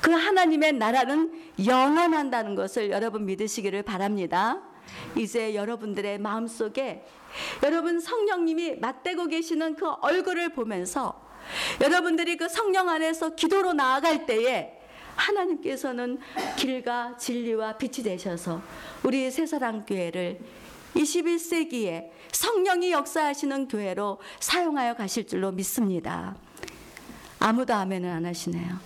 그 0.00 0.10
하나님의 0.10 0.74
나라는 0.74 1.32
영원한다는 1.64 2.54
것을 2.54 2.90
여러분 2.90 3.26
믿으시기를 3.26 3.82
바랍니다. 3.82 4.62
이제 5.16 5.54
여러분들의 5.54 6.18
마음속에 6.18 7.04
여러분 7.62 7.98
성령님이 7.98 8.76
맞대고 8.76 9.26
계시는 9.26 9.74
그 9.74 9.88
얼굴을 10.00 10.50
보면서 10.50 11.20
여러분들이 11.80 12.36
그 12.36 12.48
성령 12.48 12.88
안에서 12.88 13.34
기도로 13.34 13.72
나아갈 13.72 14.26
때에 14.26 14.78
하나님께서는 15.16 16.18
길과 16.56 17.16
진리와 17.16 17.78
빛이 17.78 18.04
되셔서 18.04 18.60
우리 19.02 19.30
새사랑 19.30 19.86
교회를 19.86 20.38
21세기에 20.94 22.10
성령이 22.32 22.92
역사하시는 22.92 23.68
교회로 23.68 24.20
사용하여 24.40 24.94
가실 24.94 25.26
줄로 25.26 25.52
믿습니다. 25.52 26.36
아무도 27.46 27.72
아멘을 27.74 28.10
안 28.10 28.26
하시네요. 28.26 28.76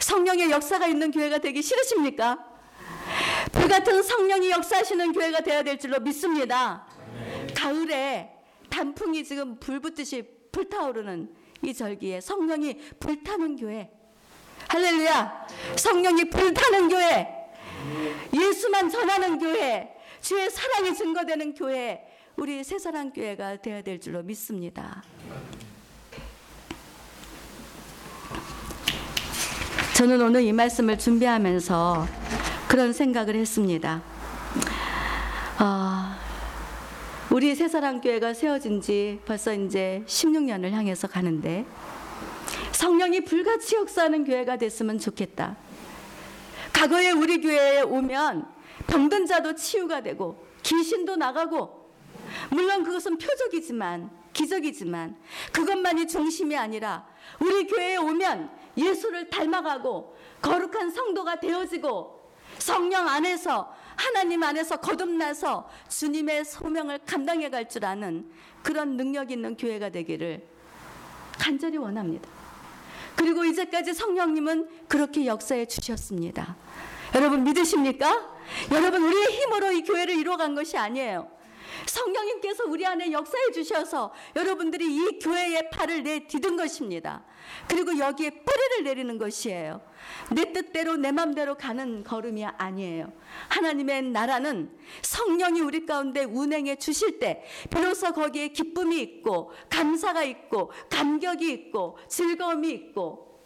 성령의 0.00 0.50
역사가 0.50 0.86
있는 0.86 1.10
교회가 1.10 1.38
되기 1.38 1.62
싫으십니까? 1.62 2.44
불같은 3.52 4.02
성령이 4.02 4.50
역사하시는 4.50 5.12
교회가 5.14 5.40
되어야 5.40 5.62
될 5.62 5.78
줄로 5.78 5.98
믿습니다. 5.98 6.86
가을에 7.56 8.30
단풍이 8.68 9.24
지금 9.24 9.58
불 9.58 9.80
붙듯이 9.80 10.28
불타오르는 10.52 11.34
이 11.62 11.72
절기에 11.72 12.20
성령이 12.20 12.76
불타는 13.00 13.56
교회. 13.56 13.90
할렐루야! 14.68 15.46
성령이 15.76 16.28
불타는 16.28 16.90
교회. 16.90 17.28
예수만 18.34 18.90
전하는 18.90 19.38
교회. 19.38 19.96
주의 20.20 20.50
사랑이 20.50 20.94
증거되는 20.94 21.54
교회. 21.54 22.04
우리 22.36 22.62
새사랑 22.62 23.14
교회가 23.14 23.56
되어야 23.62 23.80
될 23.80 23.98
줄로 23.98 24.22
믿습니다. 24.22 25.02
저는 29.98 30.22
오늘 30.22 30.42
이 30.42 30.52
말씀을 30.52 30.96
준비하면서 30.96 32.06
그런 32.68 32.92
생각을 32.92 33.34
했습니다. 33.34 34.00
아, 35.58 36.16
우리 37.30 37.52
새사랑교회가 37.56 38.32
세워진 38.32 38.80
지 38.80 39.18
벌써 39.24 39.52
이제 39.52 40.04
16년을 40.06 40.70
향해서 40.70 41.08
가는데 41.08 41.66
성령이 42.70 43.24
불같이 43.24 43.74
역사하는 43.74 44.24
교회가 44.24 44.56
됐으면 44.56 45.00
좋겠다. 45.00 45.56
과거에 46.72 47.10
우리 47.10 47.40
교회에 47.40 47.80
오면 47.80 48.46
병든 48.86 49.26
자도 49.26 49.56
치유가 49.56 50.00
되고 50.00 50.46
귀신도 50.62 51.16
나가고 51.16 51.90
물론 52.50 52.84
그것은 52.84 53.18
표적이지만 53.18 54.10
기적이지만 54.32 55.16
그것만이 55.50 56.06
중심이 56.06 56.56
아니라 56.56 57.04
우리 57.40 57.66
교회에 57.66 57.96
오면 57.96 58.57
예수를 58.78 59.28
닮아가고 59.30 60.16
거룩한 60.40 60.90
성도가 60.90 61.40
되어지고 61.40 62.18
성령 62.58 63.08
안에서 63.08 63.74
하나님 63.96 64.42
안에서 64.42 64.76
거듭나서 64.76 65.68
주님의 65.88 66.44
소명을 66.44 67.00
감당해 67.04 67.50
갈 67.50 67.68
줄 67.68 67.84
아는 67.84 68.30
그런 68.62 68.96
능력 68.96 69.30
있는 69.30 69.56
교회가 69.56 69.90
되기를 69.90 70.46
간절히 71.38 71.76
원합니다. 71.76 72.28
그리고 73.16 73.44
이제까지 73.44 73.94
성령님은 73.94 74.86
그렇게 74.88 75.26
역사해 75.26 75.66
주셨습니다. 75.66 76.56
여러분 77.14 77.42
믿으십니까? 77.44 78.38
여러분 78.72 79.02
우리의 79.02 79.26
힘으로 79.26 79.72
이 79.72 79.82
교회를 79.82 80.14
이루어간 80.14 80.54
것이 80.54 80.76
아니에요. 80.78 81.28
성령님께서 81.86 82.64
우리 82.64 82.86
안에 82.86 83.12
역사해 83.12 83.50
주셔서 83.52 84.12
여러분들이 84.36 84.86
이 84.86 85.18
교회의 85.18 85.70
팔을 85.70 86.02
내디딘 86.02 86.56
것입니다. 86.56 87.24
그리고 87.68 87.98
여기에 87.98 88.30
뿌리를 88.30 88.84
내리는 88.84 89.18
것이에요. 89.18 89.80
내 90.30 90.52
뜻대로 90.52 90.96
내 90.96 91.12
맘대로 91.12 91.56
가는 91.56 92.02
걸음이 92.04 92.44
아니에요. 92.44 93.12
하나님의 93.48 94.02
나라는 94.10 94.70
성령이 95.02 95.60
우리 95.60 95.84
가운데 95.86 96.24
운행해 96.24 96.76
주실 96.76 97.18
때 97.18 97.44
비로소 97.70 98.12
거기에 98.12 98.48
기쁨이 98.48 99.00
있고 99.00 99.52
감사가 99.68 100.22
있고 100.24 100.72
감격이 100.90 101.50
있고 101.52 101.98
즐거움이 102.08 102.70
있고 102.70 103.42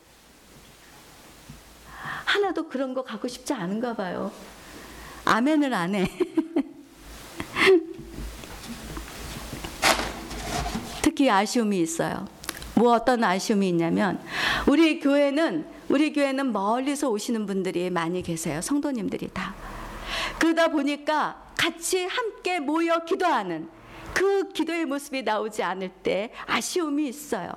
하나도 2.25 2.69
그런 2.69 2.95
거 2.95 3.03
갖고 3.03 3.29
싶지 3.29 3.53
않은가 3.53 3.95
봐요. 3.95 4.33
아멘을 5.25 5.73
안 5.73 5.95
해. 5.95 6.07
특히 11.03 11.31
아쉬움이 11.31 11.81
있어요. 11.81 12.27
뭐 12.75 12.93
어떤 12.93 13.23
아쉬움이 13.23 13.69
있냐면 13.69 14.21
우리 14.67 14.99
교회는 15.01 15.67
우리 15.89 16.13
교회는 16.13 16.53
멀리서 16.53 17.11
오시는 17.11 17.47
분들이 17.47 17.91
많이 17.91 18.23
계세요. 18.23 18.61
성도님들이 18.63 19.29
다. 19.29 19.55
그러다 20.39 20.69
보니까 20.69 21.43
같이 21.57 22.05
함께 22.05 22.61
모여 22.61 23.05
기도하는 23.05 23.69
그 24.15 24.49
기도의 24.53 24.87
모습이 24.87 25.23
나오지 25.23 25.63
않을 25.63 25.89
때 26.03 26.33
아쉬움이 26.47 27.07
있어요. 27.09 27.51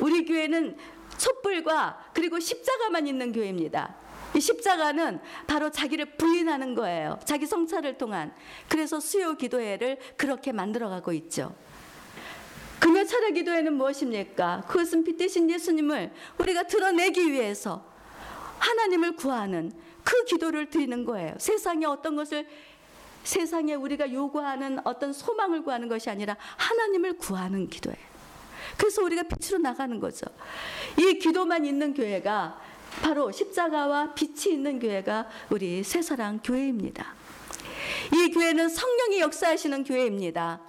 우리 0.00 0.24
교회는 0.24 0.76
촛불과 1.16 2.10
그리고 2.12 2.38
십자가만 2.38 3.06
있는 3.06 3.32
교회입니다. 3.32 3.94
이 4.34 4.40
십자가는 4.40 5.20
바로 5.46 5.70
자기를 5.70 6.16
부인하는 6.16 6.74
거예요. 6.74 7.18
자기 7.24 7.46
성찰을 7.46 7.96
통한. 7.96 8.34
그래서 8.68 9.00
수요 9.00 9.34
기도회를 9.34 9.98
그렇게 10.16 10.52
만들어가고 10.52 11.12
있죠. 11.12 11.54
금요 12.80 13.04
철야 13.04 13.30
기도회는 13.30 13.74
무엇입니까? 13.74 14.64
그것은 14.68 15.04
빛 15.04 15.16
대신 15.16 15.50
예수님을 15.50 16.12
우리가 16.38 16.64
드러내기 16.64 17.32
위해서 17.32 17.84
하나님을 18.58 19.16
구하는 19.16 19.72
그 20.04 20.24
기도를 20.24 20.70
드리는 20.70 21.04
거예요. 21.04 21.34
세상에 21.38 21.84
어떤 21.86 22.16
것을 22.16 22.46
세상에 23.24 23.74
우리가 23.74 24.12
요구하는 24.12 24.78
어떤 24.84 25.12
소망을 25.12 25.62
구하는 25.62 25.88
것이 25.88 26.08
아니라 26.10 26.36
하나님을 26.56 27.14
구하는 27.14 27.68
기도예요. 27.68 27.98
그래서 28.76 29.02
우리가 29.02 29.24
빛으로 29.24 29.58
나가는 29.58 29.98
거죠. 29.98 30.26
이 30.96 31.18
기도만 31.18 31.64
있는 31.64 31.92
교회가 31.92 32.60
바로 33.02 33.32
십자가와 33.32 34.14
빛이 34.14 34.54
있는 34.54 34.78
교회가 34.78 35.28
우리 35.50 35.82
새사랑 35.82 36.40
교회입니다. 36.44 37.14
이 38.14 38.30
교회는 38.30 38.68
성령이 38.68 39.20
역사하시는 39.20 39.84
교회입니다. 39.84 40.60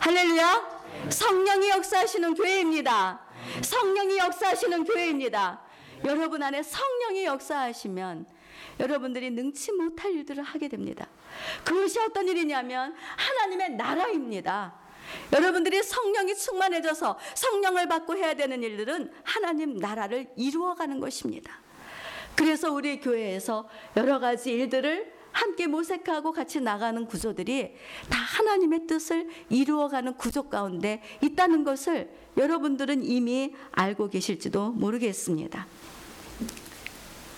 할렐루야! 0.00 0.71
성령이 1.08 1.70
역사하시는 1.70 2.34
교회입니다. 2.34 3.20
성령이 3.62 4.18
역사하시는 4.18 4.84
교회입니다. 4.84 5.60
여러분 6.04 6.42
안에 6.42 6.62
성령이 6.62 7.24
역사하시면 7.24 8.26
여러분들이 8.80 9.30
능치 9.30 9.72
못할 9.72 10.12
일들을 10.12 10.42
하게 10.42 10.68
됩니다. 10.68 11.06
그것이 11.64 11.98
어떤 12.00 12.28
일이냐면 12.28 12.94
하나님의 13.16 13.70
나라입니다. 13.70 14.74
여러분들이 15.32 15.82
성령이 15.82 16.34
충만해져서 16.34 17.18
성령을 17.34 17.88
받고 17.88 18.16
해야 18.16 18.34
되는 18.34 18.62
일들은 18.62 19.12
하나님 19.24 19.76
나라를 19.76 20.28
이루어가는 20.36 21.00
것입니다. 21.00 21.60
그래서 22.34 22.72
우리 22.72 22.98
교회에서 23.00 23.68
여러 23.96 24.18
가지 24.18 24.52
일들을 24.52 25.12
함께 25.32 25.66
모색하고 25.66 26.32
같이 26.32 26.60
나가는 26.60 27.04
구조들이 27.06 27.74
다 28.08 28.18
하나님의 28.18 28.86
뜻을 28.86 29.28
이루어가는 29.48 30.14
구조 30.14 30.44
가운데 30.44 31.02
있다는 31.20 31.64
것을 31.64 32.10
여러분들은 32.36 33.04
이미 33.04 33.54
알고 33.72 34.10
계실지도 34.10 34.70
모르겠습니다. 34.70 35.66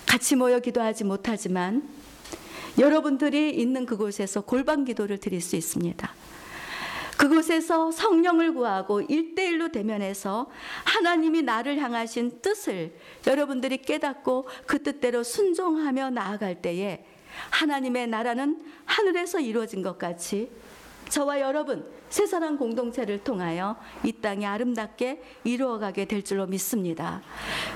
같이 0.05 0.35
모여 0.35 0.59
기도하지 0.59 1.03
못하지만 1.03 1.89
여러분들이 2.77 3.51
있는 3.51 3.85
그곳에서 3.85 4.41
골방 4.41 4.85
기도를 4.85 5.17
드릴 5.17 5.41
수 5.41 5.55
있습니다. 5.55 6.13
그곳에서 7.17 7.91
성령을 7.91 8.53
구하고 8.53 9.01
일대일로 9.01 9.69
대면해서 9.69 10.49
하나님이 10.83 11.43
나를 11.43 11.77
향하신 11.77 12.41
뜻을 12.41 12.93
여러분들이 13.25 13.77
깨닫고 13.77 14.47
그 14.65 14.83
뜻대로 14.83 15.23
순종하며 15.23 16.09
나아갈 16.09 16.61
때에 16.61 17.05
하나님의 17.51 18.07
나라는 18.07 18.63
하늘에서 18.85 19.39
이루어진 19.39 19.81
것 19.81 19.97
같이 19.97 20.51
저와 21.09 21.39
여러분 21.39 21.85
새 22.09 22.25
사랑 22.25 22.57
공동체를 22.57 23.23
통하여 23.23 23.75
이 24.03 24.11
땅에 24.13 24.45
아름답게 24.45 25.21
이루어가게 25.43 26.05
될 26.05 26.23
줄로 26.23 26.45
믿습니다. 26.47 27.21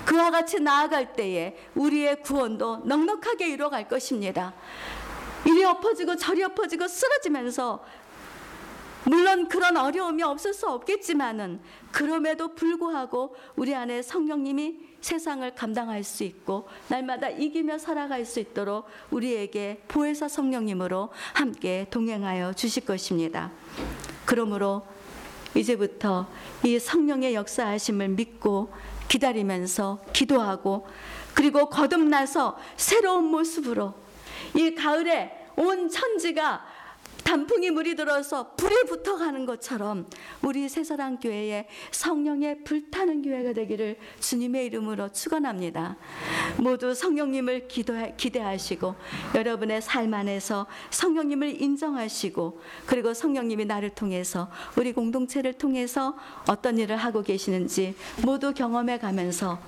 그와 0.05 0.31
같이 0.31 0.59
나아갈 0.59 1.13
때에 1.13 1.57
우리의 1.75 2.21
구원도 2.21 2.83
넉넉하게 2.85 3.49
이루어갈 3.49 3.87
것입니다. 3.87 4.53
이리 5.45 5.63
엎어지고 5.63 6.15
저리 6.15 6.43
엎어지고 6.43 6.87
쓰러지면서 6.87 7.83
물론 9.09 9.47
그런 9.47 9.75
어려움이 9.75 10.21
없을 10.21 10.53
수 10.53 10.67
없겠지만은 10.67 11.59
그럼에도 11.91 12.53
불구하고 12.53 13.35
우리 13.55 13.73
안에 13.73 14.03
성령님이 14.03 14.81
세상을 15.01 15.55
감당할 15.55 16.03
수 16.03 16.23
있고 16.23 16.69
날마다 16.89 17.27
이기며 17.29 17.79
살아갈 17.79 18.23
수 18.23 18.39
있도록 18.39 18.85
우리에게 19.09 19.81
보혜사 19.87 20.27
성령님으로 20.27 21.09
함께 21.33 21.87
동행하여 21.89 22.53
주실 22.53 22.85
것입니다. 22.85 23.51
그러므로 24.25 24.85
이제부터 25.55 26.27
이 26.63 26.77
성령의 26.77 27.33
역사하심을 27.33 28.09
믿고 28.09 28.71
기다리면서 29.07 30.03
기도하고 30.13 30.87
그리고 31.33 31.67
거듭나서 31.67 32.59
새로운 32.77 33.23
모습으로 33.23 33.95
이 34.53 34.75
가을에 34.75 35.35
온 35.55 35.89
천지가 35.89 36.63
단풍이 37.29 37.69
물이 37.69 37.95
들어서 37.95 38.55
불이 38.55 38.85
붙어가는 38.87 39.45
것처럼 39.45 40.07
우리 40.41 40.67
새사랑 40.67 41.19
교회에 41.19 41.67
성령의 41.91 42.63
불타는 42.63 43.21
교회가 43.21 43.53
되기를 43.53 43.97
주님의 44.19 44.65
이름으로 44.65 45.09
축원합니다. 45.09 45.95
모두 46.57 46.95
성령님을 46.95 47.67
기대하시고 48.17 48.95
여러분의 49.35 49.79
삶 49.83 50.11
안에서 50.11 50.65
성령님을 50.89 51.61
인정하시고 51.61 52.61
그리고 52.87 53.13
성령님이 53.13 53.65
나를 53.65 53.91
통해서 53.91 54.49
우리 54.75 54.91
공동체를 54.91 55.53
통해서 55.53 56.17
어떤 56.47 56.79
일을 56.79 56.97
하고 56.97 57.21
계시는지 57.21 57.93
모두 58.25 58.55
경험해 58.55 58.97
가면서 58.97 59.59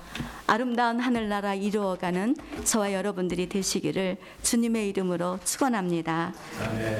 아름다운 0.48 0.98
하늘나라 0.98 1.54
이루어가는 1.54 2.34
저와 2.64 2.92
여러분들이 2.92 3.48
되시기를 3.48 4.16
주님의 4.42 4.88
이름으로 4.88 5.38
축원합니다. 5.44 6.34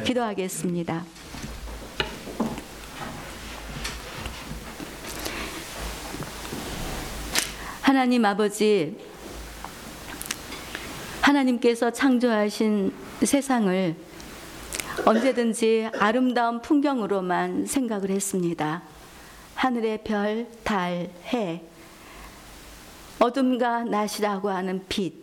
기도하겠습니다. 0.05 0.52
하나님 7.81 8.25
아버지 8.25 8.97
하나님께서 11.21 11.91
창조하신 11.91 12.93
세상을 13.23 13.97
언제든지 15.05 15.89
아름다운 15.99 16.61
풍경으로만 16.61 17.67
생각을 17.67 18.11
했습니다. 18.11 18.83
하늘의 19.55 20.05
별, 20.05 20.47
달, 20.65 21.11
해, 21.33 21.63
어둠과 23.19 23.85
낮이라고 23.85 24.51
하는 24.51 24.85
빛, 24.89 25.15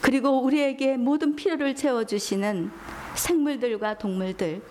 그리고 0.00 0.42
우리에게 0.42 0.96
모든 0.96 1.36
필요를 1.36 1.76
채워주시는 1.76 2.70
생물들과 3.14 3.98
동물들, 3.98 4.62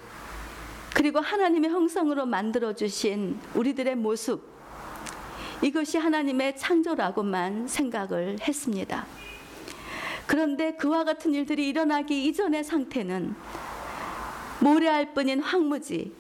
그리고 0.94 1.20
하나님의 1.20 1.72
형상으로 1.72 2.26
만들어 2.26 2.74
주신 2.74 3.40
우리들의 3.56 3.96
모습, 3.96 4.44
이것이 5.62 5.98
하나님의 5.98 6.58
창조라고만 6.58 7.68
생각을 7.68 8.38
했습니다. 8.42 9.06
그런데 10.28 10.76
그와 10.76 11.04
같은 11.04 11.34
일들이 11.34 11.68
일어나기 11.70 12.26
이전의 12.28 12.64
상태는 12.64 13.36
모래알 14.60 15.14
뿐인 15.14 15.40
황무지, 15.40 16.14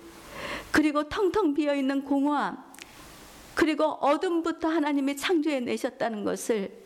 그리고 0.71 1.07
텅텅 1.09 1.53
비어 1.53 1.75
있는 1.75 2.03
공허함, 2.03 2.57
그리고 3.53 3.85
어둠부터 3.85 4.69
하나님이 4.69 5.17
창조해 5.17 5.59
내셨다는 5.59 6.23
것을 6.23 6.81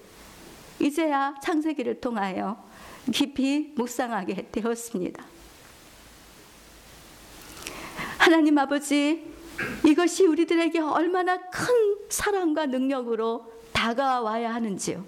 이제야 0.80 1.36
창세기를 1.42 2.02
통하여 2.02 2.65
깊이 3.12 3.72
묵상하게 3.76 4.50
되었습니다. 4.52 5.24
하나님 8.18 8.58
아버지, 8.58 9.34
이것이 9.86 10.26
우리들에게 10.26 10.80
얼마나 10.80 11.38
큰 11.50 11.98
사랑과 12.10 12.66
능력으로 12.66 13.52
다가와야 13.72 14.54
하는지요. 14.54 15.06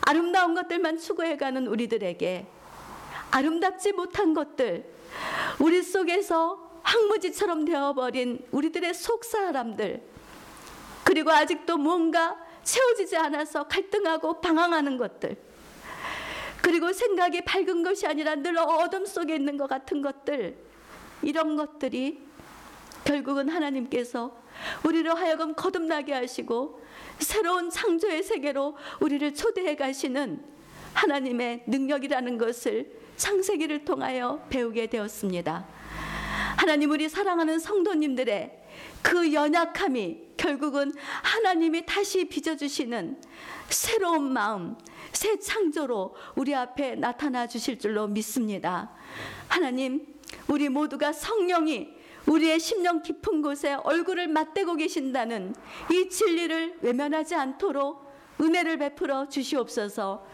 아름다운 0.00 0.54
것들만 0.54 0.98
추구해가는 0.98 1.66
우리들에게 1.66 2.46
아름답지 3.30 3.92
못한 3.92 4.34
것들, 4.34 4.90
우리 5.58 5.82
속에서 5.82 6.80
황무지처럼 6.82 7.64
되어버린 7.66 8.44
우리들의 8.50 8.94
속 8.94 9.24
사람들, 9.24 10.02
그리고 11.04 11.30
아직도 11.30 11.76
뭔가 11.76 12.36
채워지지 12.64 13.16
않아서 13.16 13.66
갈등하고 13.68 14.40
방황하는 14.40 14.96
것들, 14.96 15.36
그리고 16.62 16.92
생각이 16.92 17.42
밝은 17.42 17.82
것이 17.82 18.06
아니라 18.06 18.34
늘 18.36 18.58
어둠 18.58 19.06
속에 19.06 19.34
있는 19.34 19.56
것 19.56 19.68
같은 19.68 20.02
것들, 20.02 20.56
이런 21.22 21.56
것들이 21.56 22.20
결국은 23.04 23.48
하나님께서 23.48 24.36
우리를 24.84 25.14
하여금 25.16 25.54
거듭나게 25.54 26.12
하시고 26.12 26.82
새로운 27.18 27.70
창조의 27.70 28.22
세계로 28.22 28.76
우리를 29.00 29.34
초대해 29.34 29.76
가시는 29.76 30.44
하나님의 30.94 31.64
능력이라는 31.66 32.38
것을 32.38 32.90
창세기를 33.16 33.84
통하여 33.84 34.44
배우게 34.50 34.88
되었습니다. 34.88 35.66
하나님 36.56 36.90
우리 36.90 37.08
사랑하는 37.08 37.58
성도님들의 37.58 38.58
그 39.02 39.32
연약함이 39.32 40.28
결국은 40.36 40.92
하나님이 41.22 41.86
다시 41.86 42.24
빚어주시는 42.24 43.20
새로운 43.68 44.32
마음, 44.32 44.76
새 45.12 45.38
창조로 45.38 46.14
우리 46.36 46.54
앞에 46.54 46.94
나타나 46.96 47.46
주실 47.46 47.78
줄로 47.78 48.06
믿습니다. 48.06 48.90
하나님, 49.48 50.06
우리 50.48 50.68
모두가 50.68 51.12
성령이 51.12 51.96
우리의 52.26 52.60
심령 52.60 53.02
깊은 53.02 53.42
곳에 53.42 53.74
얼굴을 53.74 54.28
맞대고 54.28 54.76
계신다는 54.76 55.54
이 55.90 56.08
진리를 56.10 56.78
외면하지 56.82 57.34
않도록 57.34 58.06
은혜를 58.40 58.78
베풀어 58.78 59.28
주시옵소서. 59.28 60.24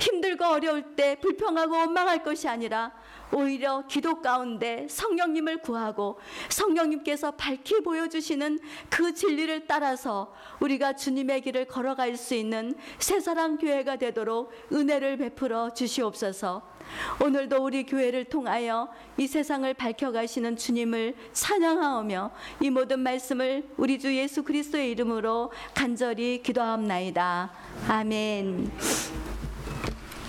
힘들고 0.00 0.44
어려울 0.44 0.96
때 0.96 1.16
불평하고 1.20 1.72
원망할 1.72 2.24
것이 2.24 2.48
아니라 2.48 2.92
오히려 3.34 3.84
기도 3.88 4.22
가운데 4.22 4.86
성령님을 4.88 5.58
구하고 5.58 6.18
성령님께서 6.48 7.32
밝히 7.32 7.82
보여주시는 7.82 8.60
그 8.88 9.12
진리를 9.12 9.66
따라서 9.66 10.32
우리가 10.60 10.94
주님의 10.94 11.40
길을 11.42 11.66
걸어갈 11.66 12.16
수 12.16 12.34
있는 12.34 12.74
새사랑 12.98 13.58
교회가 13.58 13.96
되도록 13.96 14.52
은혜를 14.72 15.16
베풀어 15.18 15.74
주시옵소서. 15.74 16.74
오늘도 17.20 17.64
우리 17.64 17.84
교회를 17.84 18.26
통하여 18.26 18.88
이 19.16 19.26
세상을 19.26 19.72
밝혀가시는 19.74 20.56
주님을 20.56 21.14
찬양하오며 21.32 22.30
이 22.60 22.70
모든 22.70 23.00
말씀을 23.00 23.68
우리 23.76 23.98
주 23.98 24.14
예수 24.14 24.42
그리스도의 24.42 24.90
이름으로 24.92 25.50
간절히 25.74 26.42
기도하옵나이다. 26.42 27.50
아멘. 27.88 29.43